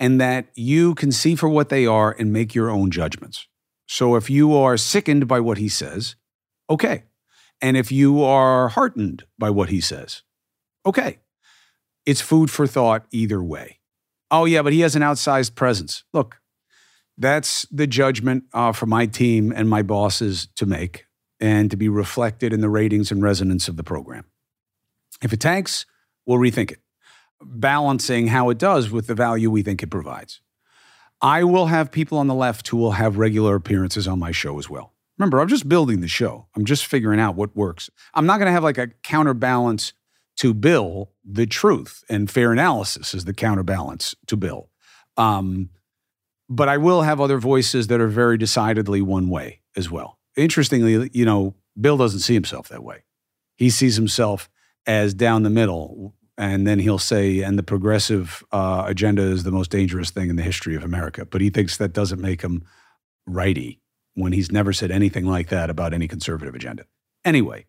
and 0.00 0.20
that 0.20 0.46
you 0.54 0.94
can 0.94 1.12
see 1.12 1.34
for 1.34 1.48
what 1.48 1.68
they 1.68 1.84
are 1.86 2.14
and 2.18 2.32
make 2.32 2.54
your 2.54 2.70
own 2.70 2.90
judgments. 2.90 3.46
So 3.88 4.16
if 4.16 4.28
you 4.28 4.54
are 4.54 4.76
sickened 4.76 5.26
by 5.26 5.40
what 5.40 5.56
he 5.56 5.68
says, 5.68 6.14
okay. 6.68 7.04
And 7.60 7.76
if 7.76 7.90
you 7.90 8.22
are 8.22 8.68
heartened 8.68 9.24
by 9.38 9.50
what 9.50 9.70
he 9.70 9.80
says, 9.80 10.22
okay. 10.86 11.18
It's 12.04 12.20
food 12.20 12.50
for 12.50 12.66
thought 12.66 13.06
either 13.10 13.42
way. 13.42 13.80
Oh, 14.30 14.44
yeah, 14.44 14.62
but 14.62 14.74
he 14.74 14.80
has 14.80 14.94
an 14.94 15.02
outsized 15.02 15.54
presence. 15.54 16.04
Look, 16.12 16.40
that's 17.16 17.66
the 17.70 17.86
judgment 17.86 18.44
uh, 18.52 18.72
for 18.72 18.86
my 18.86 19.06
team 19.06 19.52
and 19.56 19.68
my 19.68 19.82
bosses 19.82 20.48
to 20.56 20.66
make 20.66 21.06
and 21.40 21.70
to 21.70 21.76
be 21.76 21.88
reflected 21.88 22.52
in 22.52 22.60
the 22.60 22.68
ratings 22.68 23.10
and 23.10 23.22
resonance 23.22 23.68
of 23.68 23.76
the 23.76 23.84
program. 23.84 24.26
If 25.22 25.32
it 25.32 25.40
tanks, 25.40 25.86
we'll 26.26 26.38
rethink 26.38 26.72
it, 26.72 26.80
balancing 27.40 28.28
how 28.28 28.50
it 28.50 28.58
does 28.58 28.90
with 28.90 29.06
the 29.06 29.14
value 29.14 29.50
we 29.50 29.62
think 29.62 29.82
it 29.82 29.90
provides. 29.90 30.40
I 31.20 31.44
will 31.44 31.66
have 31.66 31.90
people 31.90 32.18
on 32.18 32.26
the 32.26 32.34
left 32.34 32.68
who 32.68 32.76
will 32.76 32.92
have 32.92 33.18
regular 33.18 33.54
appearances 33.54 34.06
on 34.06 34.18
my 34.18 34.30
show 34.30 34.58
as 34.58 34.70
well. 34.70 34.94
Remember, 35.18 35.40
I'm 35.40 35.48
just 35.48 35.68
building 35.68 36.00
the 36.00 36.08
show. 36.08 36.46
I'm 36.54 36.64
just 36.64 36.86
figuring 36.86 37.18
out 37.18 37.34
what 37.34 37.56
works. 37.56 37.90
I'm 38.14 38.26
not 38.26 38.38
going 38.38 38.46
to 38.46 38.52
have 38.52 38.62
like 38.62 38.78
a 38.78 38.88
counterbalance 39.02 39.92
to 40.36 40.54
Bill. 40.54 41.10
The 41.24 41.46
truth 41.46 42.04
and 42.08 42.30
fair 42.30 42.52
analysis 42.52 43.14
is 43.14 43.24
the 43.24 43.34
counterbalance 43.34 44.14
to 44.26 44.36
Bill. 44.36 44.70
Um, 45.16 45.70
but 46.48 46.68
I 46.68 46.76
will 46.76 47.02
have 47.02 47.20
other 47.20 47.38
voices 47.38 47.88
that 47.88 48.00
are 48.00 48.08
very 48.08 48.38
decidedly 48.38 49.02
one 49.02 49.28
way 49.28 49.60
as 49.76 49.90
well 49.90 50.18
interestingly, 50.38 51.10
you 51.12 51.24
know, 51.24 51.54
Bill 51.78 51.96
doesn't 51.96 52.20
see 52.20 52.34
himself 52.34 52.68
that 52.68 52.82
way. 52.82 53.04
He 53.56 53.68
sees 53.68 53.96
himself 53.96 54.48
as 54.86 55.12
down 55.12 55.42
the 55.42 55.50
middle, 55.50 56.14
and 56.38 56.66
then 56.66 56.78
he'll 56.78 56.98
say, 56.98 57.42
"And 57.42 57.58
the 57.58 57.62
progressive 57.62 58.42
uh, 58.52 58.84
agenda 58.86 59.22
is 59.22 59.44
the 59.44 59.50
most 59.50 59.70
dangerous 59.70 60.10
thing 60.10 60.30
in 60.30 60.36
the 60.36 60.42
history 60.42 60.74
of 60.74 60.84
America." 60.84 61.26
But 61.26 61.40
he 61.40 61.50
thinks 61.50 61.76
that 61.76 61.92
doesn't 61.92 62.20
make 62.20 62.42
him 62.42 62.64
righty 63.26 63.80
when 64.14 64.32
he's 64.32 64.50
never 64.50 64.72
said 64.72 64.90
anything 64.90 65.26
like 65.26 65.48
that 65.48 65.68
about 65.68 65.92
any 65.92 66.08
conservative 66.08 66.54
agenda. 66.54 66.84
Anyway, 67.24 67.66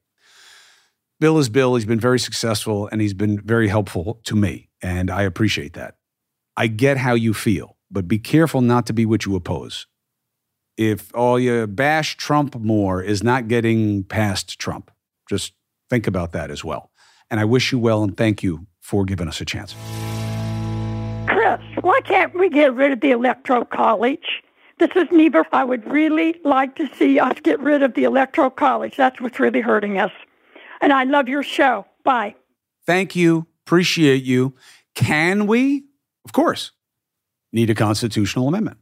Bill 1.20 1.38
is 1.38 1.50
Bill. 1.50 1.76
He's 1.76 1.86
been 1.86 2.00
very 2.00 2.20
successful, 2.20 2.88
and 2.92 3.02
he's 3.02 3.14
been 3.14 3.42
very 3.42 3.68
helpful 3.68 4.22
to 4.24 4.36
me, 4.36 4.70
and 4.82 5.12
I 5.12 5.24
appreciate 5.24 5.74
that. 5.74 5.96
I 6.56 6.68
get 6.68 6.98
how 6.98 7.16
you 7.16 7.34
feel, 7.34 7.78
but 7.92 8.08
be 8.08 8.20
careful 8.20 8.62
not 8.62 8.86
to 8.86 8.94
be 8.94 9.06
what 9.06 9.26
you 9.26 9.36
oppose 9.36 9.88
if 10.80 11.14
all 11.14 11.38
you 11.38 11.68
bash 11.68 12.16
Trump 12.16 12.56
more 12.56 13.04
is 13.04 13.22
not 13.22 13.50
getting 13.50 14.02
past 14.06 14.58
Trump. 14.58 14.90
Just 15.30 15.52
think 15.90 16.08
about 16.08 16.32
that 16.32 16.50
as 16.50 16.64
well. 16.64 16.90
And 17.32 17.40
I 17.40 17.46
wish 17.46 17.72
you 17.72 17.80
well 17.80 18.04
and 18.04 18.16
thank 18.16 18.44
you 18.44 18.66
for 18.82 19.06
giving 19.06 19.28
us 19.28 19.40
a 19.40 19.46
chance. 19.46 19.76
Chris, 21.28 21.60
why 21.82 22.02
can't 22.02 22.34
we 22.38 22.50
get 22.50 22.74
rid 22.74 22.92
of 22.92 23.02
the 23.02 23.12
Electoral 23.12 23.66
College? 23.66 24.42
This 24.80 24.90
is 24.96 25.08
Neva. 25.12 25.46
I 25.52 25.64
would 25.64 25.86
really 25.92 26.40
like 26.44 26.76
to 26.78 26.88
see 26.96 27.20
us 27.20 27.38
get 27.44 27.60
rid 27.60 27.84
of 27.84 27.94
the 27.94 28.06
Electoral 28.06 28.50
College. 28.50 28.96
That's 28.96 29.20
what's 29.22 29.40
really 29.40 29.62
hurting 29.62 30.00
us. 30.00 30.12
And 30.82 30.94
I 30.94 31.04
love 31.04 31.28
your 31.28 31.44
show. 31.44 31.86
Bye. 32.04 32.36
Thank 32.86 33.16
you. 33.16 33.46
Appreciate 33.66 34.24
you. 34.24 34.56
Can 34.96 35.46
we? 35.48 35.84
Of 36.26 36.32
course. 36.32 36.72
Need 37.52 37.70
a 37.70 37.76
constitutional 37.76 38.48
amendment. 38.48 38.78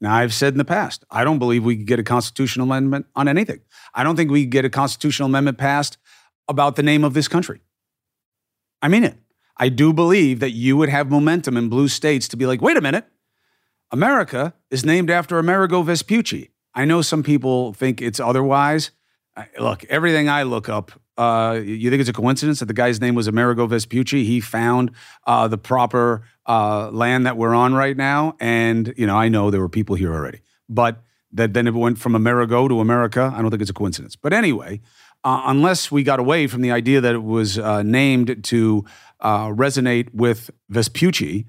Now, 0.00 0.14
I've 0.14 0.34
said 0.34 0.54
in 0.54 0.58
the 0.58 0.64
past, 0.64 1.04
I 1.10 1.24
don't 1.24 1.38
believe 1.38 1.64
we 1.64 1.76
could 1.76 1.86
get 1.86 1.98
a 1.98 2.02
constitutional 2.02 2.64
amendment 2.64 3.06
on 3.14 3.28
anything. 3.28 3.60
I 3.94 4.02
don't 4.02 4.16
think 4.16 4.30
we 4.30 4.44
could 4.44 4.50
get 4.50 4.64
a 4.64 4.70
constitutional 4.70 5.26
amendment 5.28 5.58
passed 5.58 5.98
about 6.48 6.76
the 6.76 6.82
name 6.82 7.04
of 7.04 7.14
this 7.14 7.28
country. 7.28 7.60
I 8.82 8.88
mean 8.88 9.04
it. 9.04 9.18
I 9.56 9.68
do 9.68 9.92
believe 9.92 10.40
that 10.40 10.50
you 10.50 10.76
would 10.76 10.90
have 10.90 11.10
momentum 11.10 11.56
in 11.56 11.68
blue 11.68 11.88
states 11.88 12.28
to 12.28 12.36
be 12.36 12.46
like, 12.46 12.60
wait 12.60 12.76
a 12.76 12.82
minute, 12.82 13.06
America 13.90 14.54
is 14.70 14.84
named 14.84 15.10
after 15.10 15.38
Amerigo 15.38 15.82
Vespucci. 15.82 16.50
I 16.74 16.84
know 16.84 17.00
some 17.00 17.22
people 17.22 17.72
think 17.72 18.02
it's 18.02 18.20
otherwise. 18.20 18.90
Look, 19.58 19.84
everything 19.84 20.28
I 20.28 20.42
look 20.42 20.68
up 20.68 20.92
uh, 21.18 21.60
you 21.64 21.90
think 21.90 22.00
it's 22.00 22.10
a 22.10 22.14
coincidence 22.14 22.60
that 22.60 22.66
the 22.66 22.74
guy's 22.74 23.00
name 23.00 23.14
was 23.14 23.26
Amerigo 23.26 23.66
Vespucci? 23.66 24.24
He 24.24 24.40
found 24.40 24.90
uh, 25.26 25.48
the 25.48 25.58
proper 25.58 26.22
uh, 26.46 26.90
land 26.90 27.26
that 27.26 27.36
we're 27.36 27.54
on 27.54 27.74
right 27.74 27.96
now, 27.96 28.36
and 28.38 28.92
you 28.96 29.06
know, 29.06 29.16
I 29.16 29.28
know 29.28 29.50
there 29.50 29.60
were 29.60 29.68
people 29.68 29.96
here 29.96 30.12
already, 30.12 30.40
but 30.68 31.02
that 31.32 31.54
then 31.54 31.66
it 31.66 31.74
went 31.74 31.98
from 31.98 32.14
Amerigo 32.14 32.68
to 32.68 32.80
America. 32.80 33.32
I 33.34 33.40
don't 33.40 33.50
think 33.50 33.62
it's 33.62 33.70
a 33.70 33.74
coincidence. 33.74 34.14
But 34.14 34.32
anyway, 34.32 34.80
uh, 35.26 35.42
unless 35.46 35.90
we 35.90 36.04
got 36.04 36.20
away 36.20 36.46
from 36.46 36.60
the 36.60 36.70
idea 36.70 37.00
that 37.00 37.16
it 37.16 37.24
was 37.24 37.58
uh, 37.58 37.82
named 37.82 38.44
to 38.44 38.84
uh, 39.18 39.48
resonate 39.48 40.14
with 40.14 40.52
Vespucci, 40.68 41.48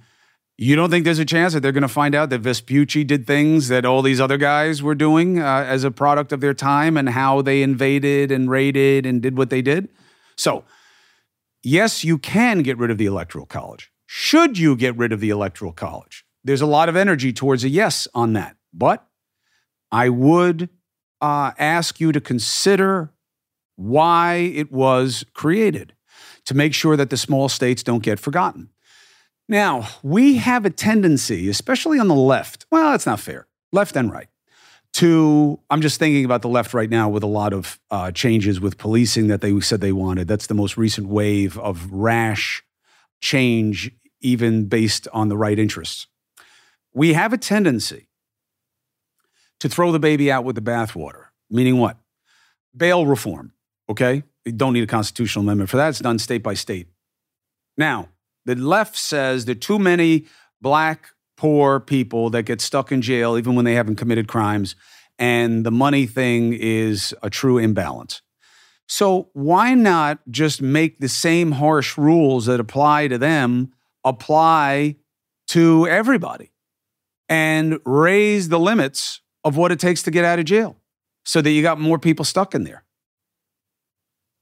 you 0.57 0.75
don't 0.75 0.89
think 0.89 1.05
there's 1.05 1.19
a 1.19 1.25
chance 1.25 1.53
that 1.53 1.59
they're 1.59 1.71
going 1.71 1.83
to 1.83 1.87
find 1.87 2.15
out 2.15 2.31
that 2.31 2.39
Vespucci 2.39 3.03
did 3.03 3.27
things 3.27 3.67
that 3.67 3.85
all 3.85 4.01
these 4.01 4.19
other 4.19 4.37
guys 4.37 4.81
were 4.81 4.95
doing 4.95 5.39
uh, 5.39 5.63
as 5.67 5.83
a 5.83 5.91
product 5.91 6.31
of 6.31 6.41
their 6.41 6.55
time 6.55 6.97
and 6.97 7.09
how 7.09 7.43
they 7.43 7.61
invaded 7.61 8.31
and 8.31 8.49
raided 8.49 9.05
and 9.05 9.21
did 9.21 9.37
what 9.37 9.51
they 9.51 9.61
did? 9.61 9.89
So, 10.35 10.63
yes, 11.61 12.03
you 12.03 12.17
can 12.17 12.63
get 12.63 12.79
rid 12.79 12.89
of 12.89 12.97
the 12.97 13.05
Electoral 13.05 13.45
College. 13.45 13.91
Should 14.07 14.57
you 14.57 14.75
get 14.75 14.97
rid 14.97 15.11
of 15.11 15.19
the 15.19 15.29
Electoral 15.29 15.71
College? 15.71 16.25
There's 16.43 16.61
a 16.61 16.65
lot 16.65 16.89
of 16.89 16.95
energy 16.95 17.31
towards 17.31 17.63
a 17.63 17.69
yes 17.69 18.07
on 18.15 18.33
that. 18.33 18.55
But 18.73 19.05
I 19.91 20.09
would 20.09 20.69
uh, 21.21 21.51
ask 21.59 21.99
you 21.99 22.11
to 22.11 22.19
consider 22.19 23.13
why 23.77 24.35
it 24.35 24.71
was 24.71 25.23
created 25.33 25.93
to 26.45 26.53
make 26.53 26.73
sure 26.73 26.97
that 26.97 27.09
the 27.09 27.17
small 27.17 27.47
states 27.47 27.83
don't 27.83 28.03
get 28.03 28.19
forgotten. 28.19 28.69
Now, 29.47 29.87
we 30.03 30.37
have 30.37 30.65
a 30.65 30.69
tendency, 30.69 31.47
especially 31.47 31.99
on 31.99 32.09
the 32.09 32.15
left, 32.15 32.65
well, 32.69 32.91
that's 32.91 33.05
not 33.05 33.21
fair, 33.21 33.47
left 33.71 33.95
and 33.95 34.11
right, 34.11 34.27
to, 34.93 35.59
I'm 35.69 35.81
just 35.81 35.99
thinking 35.99 36.25
about 36.25 36.41
the 36.41 36.49
left 36.49 36.73
right 36.73 36.89
now 36.89 37.07
with 37.07 37.23
a 37.23 37.27
lot 37.27 37.53
of 37.53 37.79
uh, 37.89 38.11
changes 38.11 38.59
with 38.59 38.77
policing 38.77 39.27
that 39.27 39.41
they 39.41 39.57
said 39.61 39.79
they 39.79 39.93
wanted. 39.93 40.27
That's 40.27 40.47
the 40.47 40.53
most 40.53 40.75
recent 40.75 41.07
wave 41.07 41.57
of 41.59 41.89
rash 41.91 42.63
change, 43.21 43.91
even 44.19 44.65
based 44.65 45.07
on 45.13 45.29
the 45.29 45.37
right 45.37 45.57
interests. 45.57 46.07
We 46.93 47.13
have 47.13 47.31
a 47.31 47.37
tendency 47.37 48.09
to 49.59 49.69
throw 49.69 49.91
the 49.91 49.99
baby 49.99 50.31
out 50.31 50.43
with 50.43 50.55
the 50.55 50.61
bathwater, 50.61 51.25
meaning 51.49 51.77
what? 51.77 51.97
Bail 52.75 53.05
reform, 53.05 53.53
okay? 53.89 54.23
You 54.45 54.51
don't 54.53 54.73
need 54.73 54.83
a 54.83 54.87
constitutional 54.87 55.43
amendment 55.43 55.69
for 55.69 55.77
that. 55.77 55.89
It's 55.89 55.99
done 55.99 56.19
state 56.19 56.43
by 56.43 56.53
state. 56.53 56.87
Now, 57.77 58.09
the 58.45 58.55
left 58.55 58.95
says 58.95 59.45
there 59.45 59.53
are 59.53 59.55
too 59.55 59.79
many 59.79 60.25
black, 60.61 61.09
poor 61.35 61.79
people 61.79 62.29
that 62.31 62.43
get 62.43 62.61
stuck 62.61 62.91
in 62.91 63.01
jail 63.01 63.37
even 63.37 63.55
when 63.55 63.65
they 63.65 63.75
haven't 63.75 63.97
committed 63.97 64.27
crimes. 64.27 64.75
and 65.19 65.65
the 65.65 65.71
money 65.71 66.05
thing 66.05 66.53
is 66.53 67.13
a 67.23 67.29
true 67.29 67.57
imbalance. 67.57 68.21
So 68.87 69.29
why 69.33 69.73
not 69.73 70.19
just 70.29 70.61
make 70.61 70.99
the 70.99 71.09
same 71.09 71.53
harsh 71.53 71.97
rules 71.97 72.45
that 72.45 72.59
apply 72.59 73.09
to 73.09 73.17
them 73.17 73.73
apply 74.05 74.95
to 75.47 75.87
everybody 75.87 76.51
and 77.27 77.79
raise 77.85 78.49
the 78.49 78.59
limits 78.59 79.21
of 79.43 79.57
what 79.57 79.71
it 79.71 79.79
takes 79.79 80.03
to 80.03 80.11
get 80.11 80.23
out 80.23 80.39
of 80.39 80.45
jail 80.45 80.77
so 81.25 81.41
that 81.41 81.51
you 81.51 81.61
got 81.61 81.79
more 81.79 81.99
people 81.99 82.23
stuck 82.23 82.55
in 82.55 82.63
there? 82.63 82.83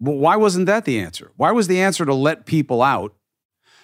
Well, 0.05 0.17
why 0.17 0.35
wasn't 0.35 0.67
that 0.67 0.85
the 0.85 0.99
answer? 0.99 1.31
Why 1.35 1.51
was 1.51 1.67
the 1.67 1.81
answer 1.81 2.05
to 2.05 2.13
let 2.13 2.45
people 2.45 2.83
out 2.83 3.15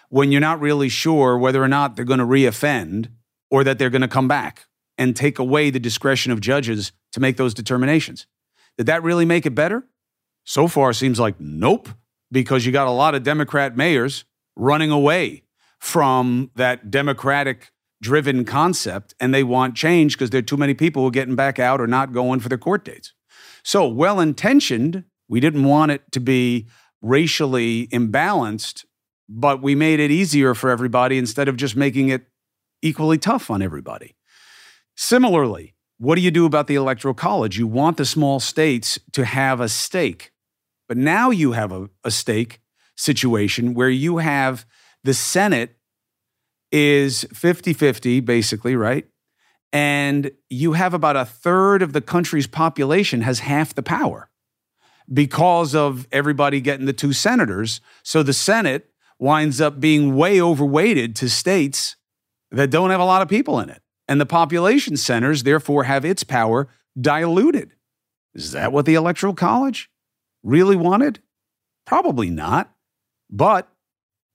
when 0.10 0.32
you're 0.32 0.40
not 0.40 0.62
really 0.62 0.88
sure 0.88 1.36
whether 1.36 1.64
or 1.64 1.68
not 1.68 1.96
they're 1.96 2.06
going 2.06 2.20
to 2.20 2.26
reoffend 2.26 3.08
or 3.50 3.64
that 3.64 3.80
they're 3.80 3.90
going 3.90 4.04
to 4.04 4.08
come 4.08 4.28
back 4.28 4.68
and 5.00 5.16
take 5.16 5.40
away 5.40 5.72
the 5.72 5.80
discretion 5.80 6.32
of 6.32 6.40
judges 6.40 6.92
to 7.14 7.20
make 7.20 7.38
those 7.38 7.56
determinations? 7.56 8.28
Did 8.78 8.86
that 8.86 9.02
really 9.02 9.26
make 9.26 9.48
it 9.48 9.56
better? 9.56 9.88
So 10.44 10.68
far, 10.68 10.94
seems 10.94 11.20
like 11.20 11.40
nope, 11.40 11.90
because 12.32 12.68
you 12.68 12.72
got 12.72 12.88
a 12.88 12.92
lot 12.92 13.16
of 13.16 13.24
Democrat 13.24 13.76
mayors 13.76 14.24
running 14.56 14.92
away 14.92 15.42
from 15.80 16.52
that 16.56 16.92
Democratic 16.92 17.72
driven 18.00 18.46
concept 18.46 19.16
and 19.20 19.34
they 19.34 19.44
want 19.44 19.76
change 19.76 20.14
because 20.14 20.30
there 20.30 20.40
are 20.40 20.44
too 20.44 20.58
many 20.58 20.76
people 20.76 21.02
who 21.02 21.08
are 21.08 21.12
getting 21.12 21.36
back 21.36 21.58
out 21.58 21.82
or 21.82 21.88
not 21.88 22.14
going 22.14 22.40
for 22.40 22.50
their 22.50 22.60
court 22.60 22.86
dates. 22.86 23.14
So, 23.64 23.88
well 23.88 24.20
intentioned, 24.20 25.04
we 25.32 25.40
didn't 25.40 25.64
want 25.64 25.94
it 25.94 26.12
to 26.12 26.20
be 26.20 26.68
racially 27.02 27.88
imbalanced, 27.88 28.84
but 29.30 29.62
we 29.62 29.76
made 29.76 30.02
it 30.02 30.12
easier 30.12 30.54
for 30.54 30.70
everybody 30.70 31.18
instead 31.18 31.48
of 31.48 31.56
just 31.56 31.74
making 31.74 32.10
it 32.10 32.28
equally 32.82 33.18
tough 33.18 33.50
on 33.50 33.62
everybody. 33.62 34.18
Similarly, 34.98 35.74
what 36.00 36.16
do 36.16 36.22
you 36.22 36.32
do 36.32 36.46
about 36.46 36.68
the 36.68 36.76
electoral 36.76 37.14
college? 37.14 37.58
You 37.58 37.66
want 37.66 37.96
the 37.96 38.04
small 38.04 38.42
states 38.42 39.00
to 39.14 39.24
have 39.24 39.62
a 39.62 39.70
stake. 39.70 40.34
But 40.90 40.98
now 40.98 41.30
you 41.30 41.54
have 41.54 41.72
a, 41.72 41.90
a 42.04 42.12
stake 42.12 42.60
situation 42.98 43.74
where 43.74 43.90
you 43.90 44.18
have 44.18 44.66
the 45.06 45.14
Senate 45.14 45.78
is 46.74 47.26
50 47.34 47.72
50, 47.72 48.20
basically, 48.20 48.76
right? 48.76 49.08
And 49.72 50.32
you 50.50 50.74
have 50.74 50.94
about 50.94 51.16
a 51.16 51.24
third 51.24 51.82
of 51.82 51.94
the 51.94 52.02
country's 52.02 52.48
population 52.48 53.22
has 53.22 53.40
half 53.40 53.74
the 53.74 53.82
power 53.82 54.28
because 55.12 55.76
of 55.76 56.08
everybody 56.12 56.62
getting 56.62 56.86
the 56.86 56.94
two 56.94 57.14
senators. 57.14 57.82
So 58.04 58.24
the 58.24 58.34
Senate 58.34 58.90
winds 59.20 59.62
up 59.62 59.80
being 59.80 60.16
way 60.16 60.42
overweighted 60.42 61.16
to 61.18 61.30
states 61.30 61.96
that 62.52 62.72
don't 62.72 62.90
have 62.90 63.00
a 63.00 63.06
lot 63.06 63.22
of 63.22 63.30
people 63.30 63.60
in 63.60 63.70
it. 63.70 63.82
And 64.08 64.20
the 64.20 64.26
population 64.26 64.98
centers, 64.98 65.44
therefore, 65.44 65.86
have 65.86 66.04
its 66.04 66.24
power 66.24 66.68
diluted. 67.00 67.74
Is 68.34 68.52
that 68.52 68.72
what 68.72 68.86
the 68.86 68.96
Electoral 68.96 69.34
College 69.34 69.90
really 70.44 70.76
wanted? 70.76 71.20
Probably 71.86 72.30
not. 72.30 72.74
But 73.30 73.70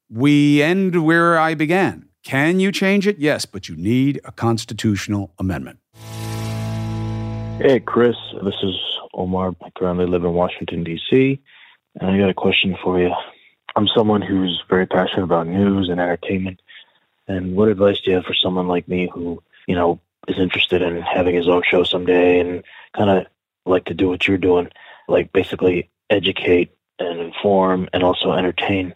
we 0.08 0.62
end 0.62 1.04
where 1.04 1.38
I 1.38 1.54
began. 1.54 2.08
Can 2.24 2.58
you 2.58 2.72
change 2.72 3.06
it? 3.06 3.18
Yes, 3.18 3.44
but 3.44 3.68
you 3.68 3.76
need 3.76 4.20
a 4.24 4.32
constitutional 4.32 5.32
amendment. 5.38 5.78
Hey, 7.58 7.80
Chris, 7.80 8.16
this 8.42 8.54
is 8.62 8.74
Omar. 9.16 9.54
I 9.62 9.70
currently 9.70 10.06
live 10.06 10.24
in 10.24 10.34
Washington, 10.34 10.84
D.C., 10.84 11.40
and 11.98 12.10
I 12.10 12.18
got 12.18 12.30
a 12.30 12.34
question 12.34 12.76
for 12.82 13.00
you. 13.00 13.12
I'm 13.74 13.88
someone 13.88 14.22
who's 14.22 14.62
very 14.68 14.86
passionate 14.86 15.24
about 15.24 15.46
news 15.46 15.88
and 15.88 16.00
entertainment. 16.00 16.60
And 17.26 17.56
what 17.56 17.68
advice 17.68 18.00
do 18.00 18.10
you 18.10 18.16
have 18.16 18.24
for 18.24 18.34
someone 18.34 18.68
like 18.68 18.86
me 18.86 19.10
who, 19.12 19.42
you 19.66 19.74
know, 19.74 20.00
is 20.28 20.38
interested 20.38 20.82
in 20.82 21.00
having 21.02 21.34
his 21.34 21.48
own 21.48 21.62
show 21.68 21.84
someday 21.84 22.40
and 22.40 22.62
kind 22.94 23.10
of 23.10 23.26
like 23.64 23.86
to 23.86 23.94
do 23.94 24.08
what 24.08 24.26
you're 24.26 24.38
doing, 24.38 24.68
like 25.08 25.32
basically 25.32 25.90
educate 26.10 26.76
and 26.98 27.20
inform 27.20 27.88
and 27.92 28.02
also 28.02 28.32
entertain, 28.32 28.94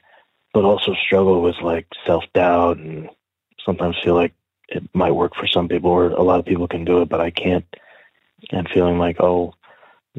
but 0.52 0.64
also 0.64 0.94
struggle 0.94 1.42
with 1.42 1.56
like 1.62 1.87
self 2.06 2.24
doubt 2.35 2.78
and 2.78 3.09
sometimes 3.64 3.96
feel 4.02 4.14
like 4.14 4.33
it 4.68 4.83
might 4.94 5.11
work 5.12 5.35
for 5.35 5.46
some 5.46 5.68
people 5.68 5.90
or 5.90 6.11
a 6.11 6.22
lot 6.22 6.38
of 6.38 6.46
people 6.46 6.68
can 6.68 6.85
do 6.85 7.02
it, 7.02 7.09
but 7.09 7.20
I 7.20 7.30
can't. 7.30 7.64
And 8.50 8.68
feeling 8.70 8.98
like, 8.98 9.20
oh, 9.20 9.54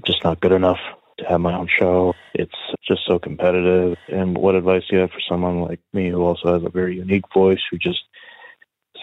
just 0.05 0.23
not 0.23 0.39
good 0.39 0.51
enough 0.51 0.79
to 1.19 1.25
have 1.25 1.41
my 1.41 1.53
own 1.53 1.67
show. 1.67 2.13
It's 2.33 2.55
just 2.87 3.01
so 3.05 3.19
competitive. 3.19 3.97
And 4.07 4.37
what 4.37 4.55
advice 4.55 4.83
do 4.89 4.95
you 4.95 5.01
have 5.01 5.11
for 5.11 5.21
someone 5.27 5.61
like 5.61 5.79
me 5.93 6.09
who 6.09 6.21
also 6.23 6.53
has 6.53 6.63
a 6.63 6.69
very 6.69 6.97
unique 6.97 7.25
voice, 7.33 7.59
who 7.69 7.77
just 7.77 8.01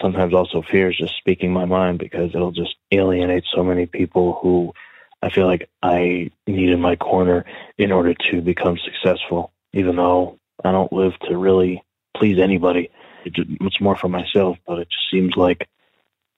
sometimes 0.01 0.33
also 0.33 0.61
fears 0.61 0.97
just 0.97 1.17
speaking 1.17 1.51
my 1.51 1.65
mind 1.65 1.99
because 1.99 2.31
it'll 2.33 2.51
just 2.51 2.75
alienate 2.91 3.43
so 3.53 3.63
many 3.63 3.85
people 3.85 4.39
who 4.41 4.73
I 5.21 5.29
feel 5.29 5.47
like 5.47 5.69
I 5.83 6.31
need 6.47 6.69
in 6.69 6.79
my 6.79 6.95
corner 6.95 7.45
in 7.77 7.91
order 7.91 8.13
to 8.31 8.41
become 8.41 8.77
successful, 8.77 9.51
even 9.73 9.97
though 9.97 10.39
I 10.63 10.71
don't 10.71 10.93
live 10.93 11.17
to 11.27 11.37
really 11.37 11.83
please 12.15 12.39
anybody. 12.39 12.89
It's 13.25 13.81
more 13.81 13.97
for 13.97 14.07
myself, 14.07 14.57
but 14.65 14.79
it 14.79 14.89
just 14.89 15.11
seems 15.11 15.35
like 15.35 15.67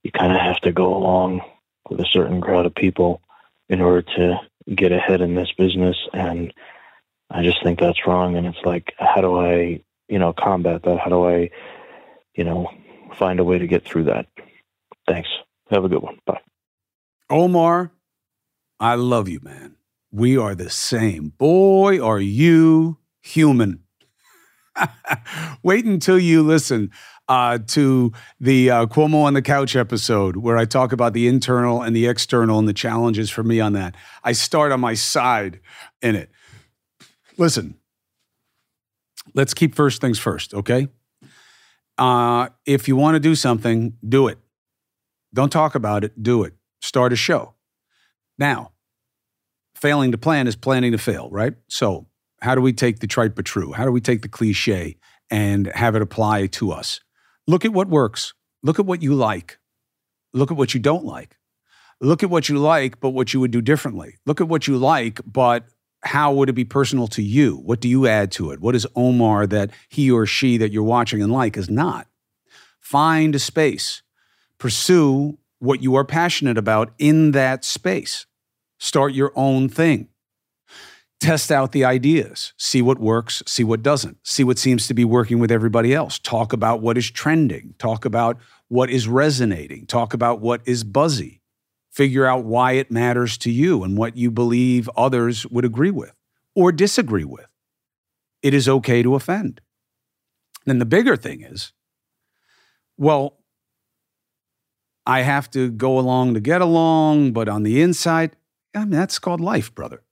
you 0.04 0.12
kind 0.12 0.32
of 0.32 0.40
have 0.40 0.60
to 0.62 0.72
go 0.72 0.96
along 0.96 1.42
with 1.90 2.00
a 2.00 2.06
certain 2.06 2.42
crowd 2.42 2.66
of 2.66 2.74
people 2.74 3.22
in 3.72 3.80
order 3.80 4.02
to 4.02 4.38
get 4.76 4.92
ahead 4.92 5.22
in 5.22 5.34
this 5.34 5.52
business. 5.58 5.96
And 6.14 6.54
I 7.32 7.42
just 7.42 7.64
think 7.64 7.80
that's 7.80 8.06
wrong. 8.06 8.36
And 8.36 8.46
it's 8.46 8.64
like, 8.66 8.94
how 9.00 9.22
do 9.22 9.40
I, 9.40 9.82
you 10.10 10.20
know, 10.20 10.34
combat 10.34 10.84
that? 10.84 11.00
How 11.00 11.10
do 11.10 11.26
I, 11.28 11.50
you 12.36 12.44
know, 12.44 12.70
find 13.18 13.40
a 13.40 13.46
way 13.46 13.58
to 13.58 13.68
get 13.68 13.86
through 13.86 14.04
that? 14.04 14.28
Thanks. 15.08 15.30
Have 15.70 15.86
a 15.86 15.90
good 15.90 16.04
one. 16.04 16.20
Bye. 16.26 16.42
Omar, 17.30 17.94
I 18.78 18.96
love 18.96 19.30
you, 19.30 19.40
man. 19.42 19.78
We 20.12 20.38
are 20.38 20.54
the 20.54 20.70
same. 20.70 21.30
Boy, 21.38 22.04
are 22.06 22.20
you 22.20 22.98
human. 23.22 23.84
Wait 25.64 25.86
until 25.86 26.20
you 26.20 26.44
listen 26.44 26.92
uh, 27.32 27.58
to 27.66 28.12
the 28.42 28.70
uh, 28.70 28.86
Cuomo 28.88 29.24
on 29.24 29.34
the 29.34 29.42
Couch 29.42 29.78
episode 29.78 30.36
where 30.36 30.58
I 30.58 30.66
talk 30.66 30.92
about 30.92 31.14
the 31.14 31.30
internal 31.30 31.82
and 31.82 31.96
the 31.96 32.06
external 32.06 32.60
and 32.60 32.68
the 32.68 32.74
challenges 32.74 33.30
for 33.30 33.42
me 33.42 33.62
on 33.62 33.72
that. 33.72 33.96
I 34.22 34.34
start 34.34 34.74
on 34.74 34.82
my 34.82 34.96
side 34.96 35.62
in 36.02 36.18
it. 36.18 36.30
Listen, 37.38 37.76
let's 39.34 39.54
keep 39.54 39.76
first 39.76 40.02
things 40.02 40.20
first, 40.20 40.54
okay? 40.54 40.90
Uh, 41.98 42.50
if 42.66 42.90
you 42.90 42.98
want 42.98 43.16
to 43.16 43.20
do 43.22 43.34
something, 43.34 43.94
do 44.06 44.28
it. 44.28 44.38
Don't 45.34 45.54
talk 45.54 45.74
about 45.74 46.04
it, 46.04 46.22
do 46.22 46.44
it. 46.44 46.54
Start 46.82 47.14
a 47.14 47.16
show. 47.16 47.54
Now, 48.38 48.74
failing 49.74 50.12
to 50.12 50.18
plan 50.18 50.48
is 50.48 50.58
planning 50.58 50.92
to 50.92 50.98
fail, 50.98 51.30
right? 51.30 51.54
So, 51.70 52.08
how 52.42 52.56
do 52.56 52.62
we 52.62 52.74
take 52.74 53.00
the 53.00 53.08
trite 53.08 53.36
but 53.36 53.46
true? 53.46 53.72
How 53.72 53.86
do 53.86 53.92
we 53.94 54.02
take 54.02 54.22
the 54.22 54.28
cliche 54.28 54.98
and 55.30 55.68
have 55.68 55.96
it 55.96 56.02
apply 56.02 56.48
to 56.48 56.74
us? 56.74 57.00
Look 57.48 57.66
at 57.66 57.74
what 57.74 57.88
works. 57.88 58.34
Look 58.64 58.80
at 58.80 58.86
what 58.86 59.02
you 59.02 59.14
like. 59.16 59.60
Look 60.34 60.52
at 60.52 60.58
what 60.58 60.74
you 60.74 60.80
don't 60.80 61.06
like. 61.06 61.38
Look 62.00 62.24
at 62.24 62.30
what 62.30 62.50
you 62.50 62.58
like, 62.58 63.00
but 63.00 63.10
what 63.10 63.34
you 63.34 63.40
would 63.40 63.52
do 63.52 63.62
differently. 63.62 64.18
Look 64.26 64.42
at 64.42 64.48
what 64.48 64.68
you 64.68 64.78
like, 64.78 65.22
but 65.26 65.66
how 66.04 66.34
would 66.34 66.50
it 66.50 66.54
be 66.54 66.66
personal 66.66 67.08
to 67.08 67.22
you? 67.22 67.58
What 67.58 67.80
do 67.80 67.88
you 67.88 68.08
add 68.08 68.32
to 68.34 68.52
it? 68.52 68.60
What 68.60 68.76
is 68.76 68.88
Omar 68.96 69.46
that 69.48 69.72
he 69.90 70.10
or 70.10 70.26
she 70.26 70.58
that 70.58 70.72
you're 70.72 70.84
watching 70.84 71.22
and 71.22 71.32
like 71.32 71.58
is 71.58 71.70
not? 71.70 72.08
Find 72.80 73.36
a 73.36 73.40
space. 73.40 74.02
Pursue 74.58 75.38
what 75.60 75.84
you 75.84 75.96
are 75.96 76.06
passionate 76.06 76.58
about 76.58 76.92
in 76.98 77.32
that 77.32 77.64
space. 77.64 78.26
Start 78.80 79.14
your 79.14 79.32
own 79.36 79.70
thing 79.70 80.08
test 81.22 81.52
out 81.52 81.72
the 81.72 81.86
ideas, 81.86 82.52
see 82.58 82.82
what 82.82 83.00
works, 83.00 83.44
see 83.46 83.64
what 83.64 83.84
doesn't, 83.84 84.18
see 84.24 84.44
what 84.44 84.58
seems 84.58 84.88
to 84.88 84.94
be 84.94 85.06
working 85.06 85.40
with 85.40 85.52
everybody 85.52 85.94
else, 85.94 86.18
talk 86.20 86.52
about 86.52 86.82
what 86.82 86.98
is 86.98 87.10
trending, 87.10 87.76
talk 87.78 88.04
about 88.04 88.38
what 88.68 88.90
is 88.90 89.08
resonating, 89.08 89.86
talk 89.86 90.14
about 90.14 90.42
what 90.42 90.62
is 90.66 90.84
buzzy, 90.84 91.42
figure 91.92 92.26
out 92.26 92.44
why 92.44 92.74
it 92.74 92.90
matters 92.90 93.38
to 93.38 93.52
you 93.52 93.84
and 93.84 93.98
what 93.98 94.18
you 94.18 94.32
believe 94.32 94.90
others 94.98 95.46
would 95.48 95.64
agree 95.64 95.92
with 95.92 96.12
or 96.56 96.72
disagree 96.72 97.26
with. 97.26 97.48
It 98.42 98.56
is 98.56 98.68
okay 98.68 99.04
to 99.04 99.14
offend. 99.14 99.62
Then 100.66 100.80
the 100.80 100.86
bigger 100.86 101.16
thing 101.16 101.42
is, 101.42 101.72
well, 102.98 103.38
I 105.06 105.22
have 105.22 105.52
to 105.52 105.70
go 105.70 106.00
along 106.00 106.34
to 106.34 106.40
get 106.40 106.62
along, 106.62 107.34
but 107.34 107.48
on 107.48 107.64
the 107.64 107.82
inside, 107.82 108.36
I 108.74 108.80
mean, 108.80 108.92
that's 108.92 109.20
called 109.20 109.42
life, 109.42 109.74
brother. 109.74 110.04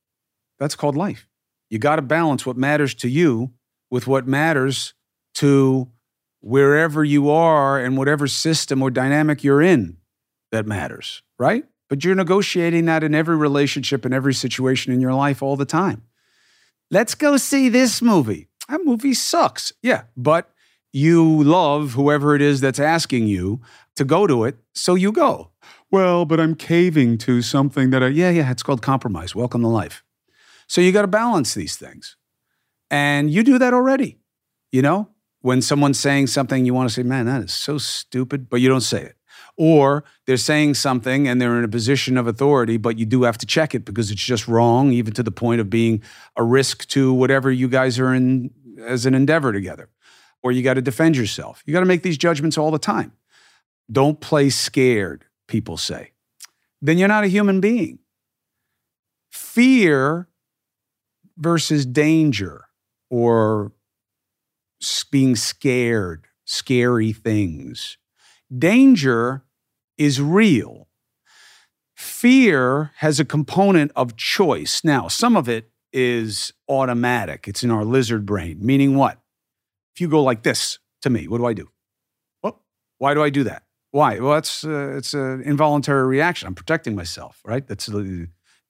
That's 0.59 0.75
called 0.75 0.97
life. 0.97 1.27
You 1.69 1.79
got 1.79 1.97
to 1.97 2.01
balance 2.01 2.45
what 2.45 2.57
matters 2.57 2.93
to 2.95 3.09
you 3.09 3.51
with 3.89 4.07
what 4.07 4.27
matters 4.27 4.93
to 5.35 5.89
wherever 6.41 7.03
you 7.03 7.29
are 7.29 7.79
and 7.79 7.97
whatever 7.97 8.27
system 8.27 8.81
or 8.81 8.89
dynamic 8.89 9.43
you're 9.43 9.61
in 9.61 9.97
that 10.51 10.65
matters, 10.65 11.21
right? 11.37 11.65
But 11.89 12.03
you're 12.03 12.15
negotiating 12.15 12.85
that 12.85 13.03
in 13.03 13.15
every 13.15 13.35
relationship 13.35 14.05
and 14.05 14.13
every 14.13 14.33
situation 14.33 14.93
in 14.93 15.01
your 15.01 15.13
life 15.13 15.41
all 15.41 15.55
the 15.55 15.65
time. 15.65 16.03
Let's 16.91 17.15
go 17.15 17.37
see 17.37 17.69
this 17.69 18.01
movie. 18.01 18.47
That 18.67 18.81
movie 18.83 19.13
sucks. 19.13 19.73
Yeah, 19.81 20.03
but 20.15 20.49
you 20.91 21.43
love 21.43 21.93
whoever 21.93 22.35
it 22.35 22.41
is 22.41 22.61
that's 22.61 22.79
asking 22.79 23.27
you 23.27 23.61
to 23.95 24.05
go 24.05 24.27
to 24.27 24.43
it, 24.43 24.57
so 24.73 24.95
you 24.95 25.11
go. 25.11 25.49
Well, 25.91 26.25
but 26.25 26.39
I'm 26.39 26.55
caving 26.55 27.17
to 27.19 27.41
something 27.41 27.89
that 27.89 28.03
I, 28.03 28.07
yeah, 28.07 28.29
yeah, 28.29 28.51
it's 28.51 28.63
called 28.63 28.81
compromise. 28.81 29.35
Welcome 29.35 29.61
to 29.61 29.67
life. 29.67 30.03
So 30.69 30.81
you 30.81 30.91
got 30.91 31.01
to 31.01 31.07
balance 31.07 31.53
these 31.53 31.75
things. 31.75 32.15
And 32.89 33.29
you 33.29 33.43
do 33.43 33.57
that 33.57 33.73
already. 33.73 34.19
You 34.71 34.83
know, 34.83 35.09
when 35.41 35.61
someone's 35.61 35.99
saying 35.99 36.27
something, 36.27 36.65
you 36.65 36.73
want 36.73 36.87
to 36.87 36.93
say, 36.93 37.03
man, 37.03 37.25
that 37.25 37.41
is 37.41 37.51
so 37.51 37.77
stupid, 37.77 38.49
but 38.49 38.61
you 38.61 38.69
don't 38.69 38.81
say 38.81 39.01
it. 39.01 39.15
Or 39.57 40.05
they're 40.25 40.37
saying 40.37 40.75
something 40.75 41.27
and 41.27 41.41
they're 41.41 41.57
in 41.57 41.65
a 41.65 41.69
position 41.69 42.17
of 42.17 42.27
authority, 42.27 42.77
but 42.77 42.97
you 42.97 43.05
do 43.05 43.23
have 43.23 43.37
to 43.39 43.45
check 43.45 43.75
it 43.75 43.83
because 43.83 44.09
it's 44.11 44.23
just 44.23 44.47
wrong, 44.47 44.93
even 44.93 45.13
to 45.13 45.23
the 45.23 45.31
point 45.31 45.59
of 45.59 45.69
being 45.69 46.01
a 46.37 46.43
risk 46.43 46.87
to 46.89 47.11
whatever 47.13 47.51
you 47.51 47.67
guys 47.67 47.99
are 47.99 48.13
in 48.13 48.51
as 48.81 49.05
an 49.05 49.15
endeavor 49.15 49.51
together. 49.51 49.89
Or 50.41 50.51
you 50.53 50.63
got 50.63 50.75
to 50.75 50.81
defend 50.81 51.17
yourself. 51.17 51.61
You 51.65 51.73
got 51.73 51.81
to 51.81 51.85
make 51.85 52.03
these 52.03 52.17
judgments 52.17 52.57
all 52.57 52.71
the 52.71 52.79
time. 52.79 53.11
Don't 53.91 54.21
play 54.21 54.49
scared, 54.49 55.25
people 55.47 55.75
say. 55.75 56.11
Then 56.81 56.97
you're 56.97 57.09
not 57.09 57.25
a 57.25 57.27
human 57.27 57.59
being. 57.59 57.99
Fear 59.31 60.28
versus 61.39 61.85
danger 61.85 62.65
or 63.09 63.71
being 65.09 65.35
scared, 65.35 66.27
scary 66.45 67.11
things. 67.13 67.97
Danger 68.55 69.43
is 69.97 70.21
real. 70.21 70.87
Fear 71.95 72.91
has 72.97 73.19
a 73.19 73.25
component 73.25 73.91
of 73.95 74.15
choice. 74.15 74.83
Now, 74.83 75.07
some 75.07 75.35
of 75.35 75.49
it 75.49 75.71
is 75.91 76.53
automatic, 76.69 77.47
it's 77.47 77.63
in 77.63 77.71
our 77.71 77.83
lizard 77.83 78.25
brain, 78.25 78.59
meaning 78.61 78.95
what? 78.95 79.19
If 79.93 80.01
you 80.01 80.07
go 80.07 80.23
like 80.23 80.43
this 80.43 80.79
to 81.01 81.09
me, 81.09 81.27
what 81.27 81.39
do 81.39 81.45
I 81.45 81.53
do? 81.53 81.69
What? 82.41 82.57
Why 82.99 83.13
do 83.13 83.23
I 83.23 83.29
do 83.29 83.43
that? 83.45 83.63
Why? 83.91 84.19
Well, 84.19 84.37
it's 84.37 84.63
uh, 84.63 84.93
it's 84.95 85.13
an 85.13 85.41
involuntary 85.41 86.05
reaction. 86.05 86.47
I'm 86.47 86.55
protecting 86.55 86.95
myself, 86.95 87.41
right? 87.43 87.65
That's 87.65 87.89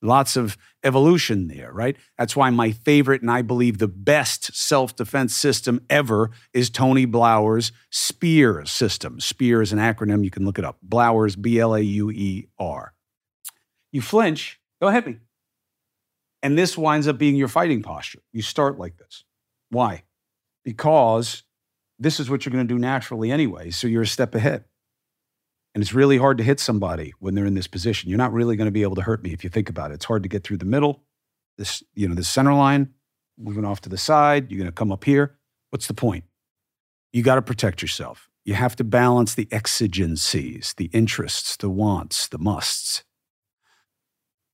Lots 0.01 0.37
of 0.37 0.57
evolution 0.83 1.47
there, 1.47 1.73
right? 1.73 1.97
That's 2.17 2.35
why 2.35 2.49
my 2.51 2.71
favorite 2.71 3.21
and 3.21 3.29
I 3.29 3.41
believe 3.41 3.77
the 3.77 3.87
best 3.87 4.55
self 4.55 4.95
defense 4.95 5.35
system 5.35 5.85
ever 5.89 6.31
is 6.53 6.69
Tony 6.69 7.05
Blauer's 7.05 7.73
SPEAR 7.91 8.65
system. 8.65 9.19
SPEAR 9.19 9.61
is 9.61 9.73
an 9.73 9.79
acronym, 9.79 10.23
you 10.23 10.31
can 10.31 10.45
look 10.45 10.57
it 10.57 10.63
up. 10.63 10.77
Blauer's, 10.87 11.35
B 11.35 11.59
L 11.59 11.75
A 11.75 11.81
U 11.81 12.09
E 12.11 12.47
R. 12.57 12.93
You 13.91 14.01
flinch, 14.01 14.59
go 14.81 14.87
ahead 14.87 15.05
me. 15.05 15.17
And 16.41 16.57
this 16.57 16.77
winds 16.77 17.07
up 17.07 17.17
being 17.17 17.35
your 17.35 17.49
fighting 17.49 17.81
posture. 17.81 18.21
You 18.31 18.41
start 18.41 18.79
like 18.79 18.97
this. 18.97 19.25
Why? 19.69 20.03
Because 20.63 21.43
this 21.97 22.21
is 22.21 22.29
what 22.29 22.45
you're 22.45 22.53
going 22.53 22.67
to 22.67 22.73
do 22.73 22.79
naturally 22.79 23.31
anyway. 23.31 23.71
So 23.71 23.87
you're 23.87 24.03
a 24.03 24.07
step 24.07 24.33
ahead. 24.33 24.63
And 25.73 25.83
it's 25.83 25.93
really 25.93 26.17
hard 26.17 26.37
to 26.39 26.43
hit 26.43 26.59
somebody 26.59 27.13
when 27.19 27.35
they're 27.35 27.45
in 27.45 27.53
this 27.53 27.67
position. 27.67 28.09
You're 28.09 28.17
not 28.17 28.33
really 28.33 28.55
going 28.55 28.65
to 28.65 28.71
be 28.71 28.81
able 28.81 28.95
to 28.95 29.03
hurt 29.03 29.23
me 29.23 29.33
if 29.33 29.43
you 29.43 29.49
think 29.49 29.69
about 29.69 29.91
it. 29.91 29.95
It's 29.95 30.05
hard 30.05 30.23
to 30.23 30.29
get 30.29 30.43
through 30.43 30.57
the 30.57 30.65
middle, 30.65 31.03
this, 31.57 31.83
you 31.93 32.07
know, 32.07 32.15
the 32.15 32.23
center 32.23 32.53
line, 32.53 32.93
moving 33.37 33.65
off 33.65 33.81
to 33.81 33.89
the 33.89 33.97
side. 33.97 34.51
You're 34.51 34.57
going 34.57 34.71
to 34.71 34.71
come 34.71 34.91
up 34.91 35.03
here. 35.03 35.37
What's 35.69 35.87
the 35.87 35.93
point? 35.93 36.25
You 37.13 37.23
got 37.23 37.35
to 37.35 37.41
protect 37.41 37.81
yourself. 37.81 38.29
You 38.45 38.55
have 38.55 38.75
to 38.77 38.83
balance 38.83 39.35
the 39.35 39.47
exigencies, 39.51 40.73
the 40.77 40.89
interests, 40.93 41.55
the 41.55 41.69
wants, 41.69 42.27
the 42.27 42.39
musts. 42.39 43.03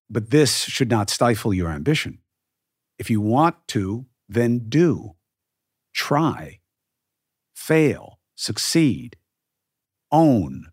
But 0.10 0.32
this 0.32 0.64
should 0.64 0.90
not 0.90 1.10
stifle 1.10 1.54
your 1.54 1.70
ambition. 1.70 2.20
If 3.00 3.10
you 3.10 3.22
want 3.22 3.56
to, 3.70 4.06
then 4.28 4.70
do. 4.70 5.16
Try, 5.94 6.60
fail, 7.54 8.20
succeed, 8.36 9.16
own, 10.12 10.68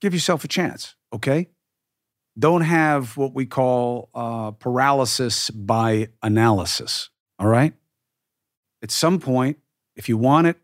give 0.00 0.14
yourself 0.14 0.44
a 0.44 0.48
chance, 0.48 0.94
okay? 1.12 1.48
Don't 2.38 2.62
have 2.62 3.16
what 3.16 3.34
we 3.34 3.46
call 3.46 4.08
uh, 4.14 4.52
paralysis 4.52 5.50
by 5.50 6.08
analysis, 6.22 7.10
all 7.38 7.48
right? 7.48 7.74
At 8.82 8.90
some 8.90 9.18
point, 9.18 9.58
if 9.96 10.08
you 10.08 10.16
want 10.16 10.46
it, 10.46 10.56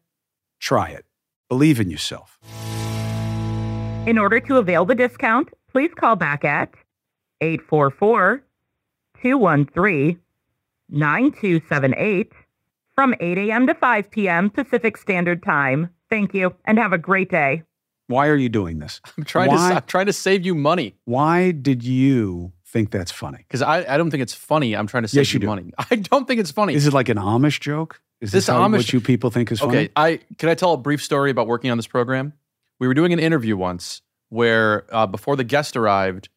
try 0.61 0.89
it. 0.89 1.05
Believe 1.49 1.81
in 1.81 1.91
yourself. 1.91 2.39
In 4.07 4.19
order 4.19 4.41
to 4.41 4.57
avail 4.57 4.85
the 4.85 4.95
discount, 4.95 5.49
please 5.71 5.91
call 5.95 6.17
back 6.17 6.45
at 6.45 6.73
844 7.41 8.43
213 9.21 10.21
9278 10.89 12.33
from 12.95 13.15
8 13.21 13.39
a.m. 13.39 13.67
to 13.67 13.75
5 13.75 14.11
p.m. 14.11 14.51
Pacific 14.51 14.97
Standard 14.97 15.43
Time. 15.43 15.91
Thank 16.09 16.33
you 16.35 16.55
and 16.65 16.79
have 16.79 16.93
a 16.93 16.99
great 16.99 17.31
day. 17.31 17.65
Why 18.09 18.29
are 18.29 18.37
you 18.37 18.49
doing 18.49 18.79
this? 18.79 19.01
I'm 19.19 19.25
trying 19.25 19.49
Why? 19.49 19.71
to 19.71 19.77
I'm 19.77 19.83
trying 19.83 20.07
to 20.07 20.13
save 20.13 20.47
you 20.47 20.55
money. 20.55 20.95
Why 21.05 21.51
did 21.51 21.83
you 21.83 22.53
think 22.65 22.91
that's 22.91 23.11
funny? 23.11 23.39
Because 23.39 23.63
I, 23.63 23.95
I 23.95 23.97
don't 23.97 24.11
think 24.11 24.23
it's 24.23 24.35
funny. 24.35 24.77
I'm 24.77 24.87
trying 24.87 25.03
to 25.03 25.09
save 25.09 25.21
yes, 25.21 25.35
you, 25.35 25.41
you 25.41 25.47
money. 25.47 25.73
I 25.91 25.97
don't 25.97 26.27
think 26.27 26.41
it's 26.41 26.51
funny. 26.51 26.75
Is 26.75 26.87
it 26.87 26.93
like 26.93 27.09
an 27.09 27.17
Amish 27.17 27.61
joke? 27.61 28.01
Is 28.21 28.33
this, 28.33 28.47
this 28.47 28.55
how, 28.55 28.67
Amish, 28.67 28.77
what 28.77 28.93
you 28.93 29.01
people 29.01 29.31
think 29.31 29.53
is 29.53 29.61
funny? 29.61 29.77
Okay, 29.77 29.89
I 29.97 30.21
can 30.39 30.49
I 30.49 30.55
tell 30.55 30.73
a 30.73 30.77
brief 30.77 31.03
story 31.03 31.31
about 31.31 31.47
working 31.47 31.71
on 31.71 31.77
this 31.77 31.87
program? 31.87 32.33
We 32.79 32.87
were 32.87 32.95
doing 32.95 33.13
an 33.13 33.19
interview 33.19 33.57
once 33.57 34.03
where 34.29 34.87
uh, 34.95 35.07
before 35.07 35.37
the 35.37 35.45
guest 35.45 35.77
arrived, 35.77 36.29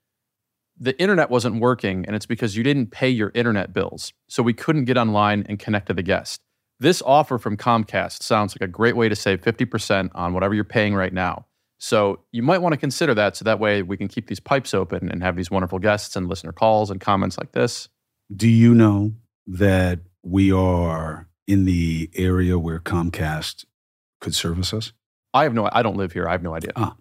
the 0.80 1.00
internet 1.00 1.30
wasn't 1.30 1.60
working, 1.60 2.06
and 2.06 2.16
it's 2.16 2.26
because 2.26 2.56
you 2.56 2.64
didn't 2.64 2.92
pay 2.92 3.10
your 3.10 3.32
internet 3.36 3.74
bills, 3.74 4.14
so 4.30 4.42
we 4.42 4.54
couldn't 4.54 4.86
get 4.86 4.98
online 4.98 5.46
and 5.50 5.60
connect 5.60 5.88
to 5.88 5.94
the 5.94 6.04
guest. 6.04 6.42
This 6.80 7.02
offer 7.02 7.38
from 7.38 7.58
Comcast 7.58 8.24
sounds 8.24 8.56
like 8.56 8.62
a 8.62 8.72
great 8.72 8.96
way 8.96 9.10
to 9.10 9.16
save 9.16 9.42
50% 9.42 10.12
on 10.16 10.34
whatever 10.34 10.54
you're 10.54 10.64
paying 10.64 10.96
right 10.96 11.12
now. 11.12 11.46
So 11.80 12.20
you 12.32 12.44
might 12.44 12.60
want 12.60 12.74
to 12.74 12.78
consider 12.78 13.14
that 13.16 13.38
so 13.38 13.46
that 13.46 13.60
way 13.60 13.82
we 13.82 13.98
can 13.98 14.10
keep 14.10 14.28
these 14.28 14.40
pipes 14.40 14.74
open 14.74 15.10
and 15.10 15.24
have 15.24 15.36
these 15.36 15.50
wonderful 15.50 15.80
guests 15.80 16.16
and 16.16 16.28
listener 16.28 16.52
calls 16.52 16.92
and 16.92 17.00
comments 17.00 17.38
like 17.38 17.54
this. 17.54 17.88
Do 18.36 18.48
you 18.48 18.76
know 18.76 19.14
that 19.48 20.02
we 20.22 20.52
are 20.52 21.28
in 21.48 21.66
the 21.66 22.10
area 22.16 22.60
where 22.60 22.80
Comcast 22.80 23.66
could 24.20 24.36
service 24.36 24.74
us? 24.74 24.92
I 25.34 25.44
have 25.44 25.54
no 25.54 25.70
I 25.72 25.82
don't 25.82 25.96
live 25.96 26.12
here. 26.12 26.28
I 26.28 26.34
have 26.34 26.44
no 26.44 26.54
idea. 26.54 26.72
Ah. 26.76 26.96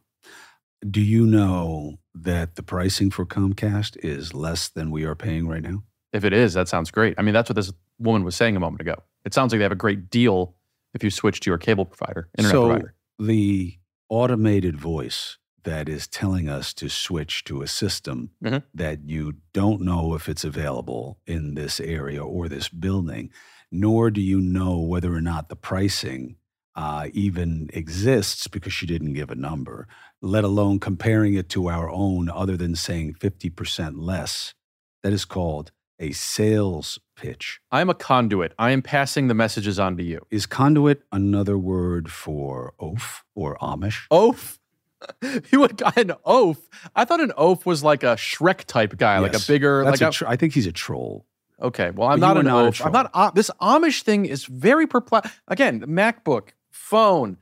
Do 0.89 1.01
you 1.01 1.27
know 1.27 1.99
that 2.15 2.55
the 2.55 2.63
pricing 2.63 3.11
for 3.11 3.27
Comcast 3.27 3.97
is 4.05 4.33
less 4.33 4.69
than 4.69 4.93
we 4.93 5.05
are 5.05 5.17
paying 5.17 5.49
right 5.49 5.63
now? 5.63 5.83
If 6.13 6.25
it 6.25 6.33
is, 6.33 6.55
that 6.55 6.69
sounds 6.69 6.91
great. 6.91 7.15
I 7.19 7.23
mean, 7.23 7.35
that's 7.35 7.51
what 7.51 7.57
this 7.57 7.73
woman 7.99 8.23
was 8.23 8.37
saying 8.37 8.57
a 8.57 8.61
moment 8.61 8.81
ago. 8.81 8.95
It 9.25 9.35
sounds 9.35 9.53
like 9.53 9.59
they 9.59 9.65
have 9.65 9.73
a 9.73 9.77
great 9.77 10.09
deal 10.09 10.55
if 10.95 11.03
you 11.03 11.11
switch 11.11 11.41
to 11.41 11.51
your 11.51 11.59
cable 11.59 11.85
provider, 11.85 12.29
internet 12.39 12.53
so 12.53 12.67
provider. 12.67 12.95
The 13.19 13.77
automated 14.09 14.77
voice 14.77 15.39
that 15.65 15.89
is 15.89 16.07
telling 16.07 16.49
us 16.49 16.73
to 16.73 16.89
switch 16.89 17.45
to 17.45 17.63
a 17.63 17.67
system 17.67 18.31
mm-hmm. 18.43 18.59
that 18.73 19.05
you 19.05 19.35
don't 19.53 19.81
know 19.81 20.15
if 20.15 20.29
it's 20.29 20.45
available 20.45 21.19
in 21.27 21.55
this 21.55 21.81
area 21.81 22.25
or 22.25 22.49
this 22.49 22.69
building, 22.69 23.31
nor 23.71 24.11
do 24.11 24.21
you 24.21 24.41
know 24.41 24.79
whether 24.79 25.13
or 25.13 25.21
not 25.21 25.49
the 25.49 25.57
pricing 25.57 26.37
uh, 26.75 27.09
even 27.13 27.69
exists 27.73 28.47
because 28.47 28.73
she 28.73 28.87
didn't 28.87 29.13
give 29.13 29.31
a 29.31 29.35
number, 29.35 29.89
let 30.23 30.45
alone 30.45 30.79
comparing 30.79 31.35
it 31.35 31.49
to 31.49 31.69
our 31.69 31.91
own, 31.91 32.31
other 32.31 32.57
than 32.57 32.77
saying 32.77 33.15
50% 33.15 33.95
less. 33.97 34.55
That 35.03 35.13
is 35.13 35.25
called 35.25 35.73
a 35.99 36.13
sales 36.13 36.99
pitch. 37.19 37.61
I 37.71 37.81
am 37.81 37.91
a 37.91 37.95
conduit. 37.95 38.55
I 38.59 38.71
am 38.71 38.81
passing 38.81 39.29
the 39.29 39.35
messages 39.35 39.79
on 39.79 39.97
to 39.97 40.03
you. 40.03 40.27
Is 40.31 40.47
conduit 40.47 41.03
another 41.13 41.59
word 41.59 42.11
for 42.11 42.73
oaf 42.79 43.25
or 43.35 43.59
Amish? 43.59 44.07
Oaf? 44.11 44.59
you 45.53 45.61
would 45.61 45.83
an 45.97 46.13
oaf? 46.25 46.57
I 46.95 47.05
thought 47.05 47.21
an 47.21 47.33
oaf 47.37 47.67
was 47.67 47.83
like 47.83 48.03
a 48.03 48.17
Shrek 48.17 48.65
type 48.65 48.97
guy, 48.97 49.21
yes. 49.21 49.23
like 49.23 49.43
a 49.43 49.47
bigger. 49.47 49.85
That's 49.85 50.01
like 50.01 50.09
a 50.09 50.13
tr- 50.13 50.27
I 50.27 50.37
think 50.37 50.55
he's 50.55 50.67
a 50.67 50.73
troll. 50.73 51.27
Okay, 51.61 51.91
well, 51.91 52.09
I'm 52.09 52.21
not 52.21 52.37
an 52.37 52.47
not 52.47 52.67
oaf. 52.67 52.85
I'm 52.85 52.93
not. 52.93 53.11
Uh, 53.13 53.31
this 53.33 53.51
Amish 53.61 54.03
thing 54.03 54.27
is 54.27 54.45
very 54.45 54.87
perplexing. 54.87 55.33
Again, 55.49 55.81
MacBook, 55.83 56.51
phone. 56.71 57.39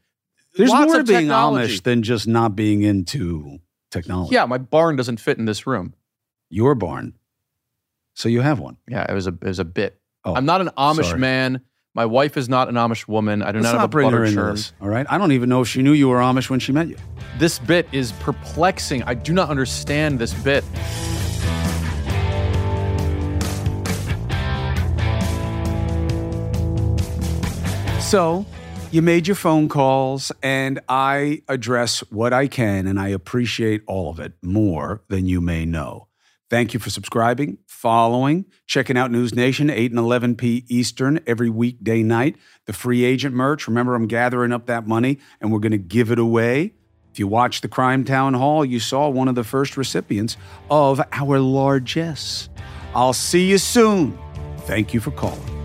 There's 0.56 0.72
more 0.72 0.96
to 0.96 1.04
being 1.04 1.28
Amish 1.28 1.82
than 1.82 2.02
just 2.02 2.26
not 2.26 2.56
being 2.56 2.82
into 2.82 3.58
technology. 3.90 4.34
Yeah, 4.34 4.46
my 4.46 4.58
barn 4.58 4.96
doesn't 4.96 5.20
fit 5.20 5.38
in 5.38 5.44
this 5.44 5.66
room. 5.66 5.94
Your 6.48 6.74
barn. 6.74 7.14
So 8.16 8.30
you 8.30 8.40
have 8.40 8.58
one. 8.58 8.78
Yeah, 8.88 9.04
it 9.08 9.12
was 9.14 9.26
a 9.26 9.30
it 9.30 9.44
was 9.44 9.58
a 9.58 9.64
bit. 9.64 10.00
Oh, 10.24 10.34
I'm 10.34 10.46
not 10.46 10.62
an 10.62 10.70
Amish 10.76 11.04
sorry. 11.04 11.20
man. 11.20 11.60
My 11.94 12.06
wife 12.06 12.36
is 12.38 12.48
not 12.48 12.68
an 12.68 12.74
Amish 12.74 13.06
woman. 13.06 13.42
I 13.42 13.52
do 13.52 13.58
Let's 13.58 13.72
not, 13.72 13.80
have 13.80 13.84
a 13.84 13.88
bring 13.88 14.10
butter 14.10 14.30
churn. 14.30 14.58
All 14.80 14.88
right. 14.88 15.06
I 15.08 15.18
don't 15.18 15.32
even 15.32 15.48
know 15.50 15.60
if 15.60 15.68
she 15.68 15.82
knew 15.82 15.92
you 15.92 16.08
were 16.08 16.18
Amish 16.18 16.50
when 16.50 16.58
she 16.58 16.72
met 16.72 16.88
you. 16.88 16.96
This 17.38 17.58
bit 17.58 17.86
is 17.92 18.12
perplexing. 18.12 19.02
I 19.02 19.14
do 19.14 19.34
not 19.34 19.50
understand 19.50 20.18
this 20.18 20.32
bit. 20.32 20.64
So, 28.00 28.46
you 28.90 29.02
made 29.02 29.26
your 29.26 29.34
phone 29.34 29.68
calls, 29.68 30.32
and 30.42 30.80
I 30.88 31.42
address 31.48 32.00
what 32.10 32.32
I 32.32 32.46
can, 32.46 32.86
and 32.86 33.00
I 33.00 33.08
appreciate 33.08 33.82
all 33.86 34.10
of 34.10 34.20
it 34.20 34.32
more 34.42 35.02
than 35.08 35.26
you 35.26 35.40
may 35.40 35.66
know 35.66 36.05
Thank 36.48 36.74
you 36.74 36.80
for 36.80 36.90
subscribing, 36.90 37.58
following, 37.66 38.44
checking 38.66 38.96
out 38.96 39.10
News 39.10 39.34
Nation, 39.34 39.68
8 39.68 39.90
and 39.90 39.98
11 39.98 40.36
p. 40.36 40.64
Eastern 40.68 41.18
every 41.26 41.50
weekday 41.50 42.04
night. 42.04 42.36
The 42.66 42.72
free 42.72 43.04
agent 43.04 43.34
merch. 43.34 43.66
Remember, 43.66 43.96
I'm 43.96 44.06
gathering 44.06 44.52
up 44.52 44.66
that 44.66 44.86
money 44.86 45.18
and 45.40 45.52
we're 45.52 45.58
going 45.58 45.72
to 45.72 45.78
give 45.78 46.12
it 46.12 46.20
away. 46.20 46.74
If 47.10 47.18
you 47.18 47.26
watched 47.26 47.62
the 47.62 47.68
Crime 47.68 48.04
Town 48.04 48.34
Hall, 48.34 48.64
you 48.64 48.78
saw 48.78 49.08
one 49.08 49.26
of 49.26 49.34
the 49.34 49.42
first 49.42 49.76
recipients 49.76 50.36
of 50.70 51.00
our 51.12 51.40
largesse. 51.40 52.48
I'll 52.94 53.12
see 53.12 53.48
you 53.48 53.58
soon. 53.58 54.16
Thank 54.66 54.94
you 54.94 55.00
for 55.00 55.10
calling. 55.10 55.55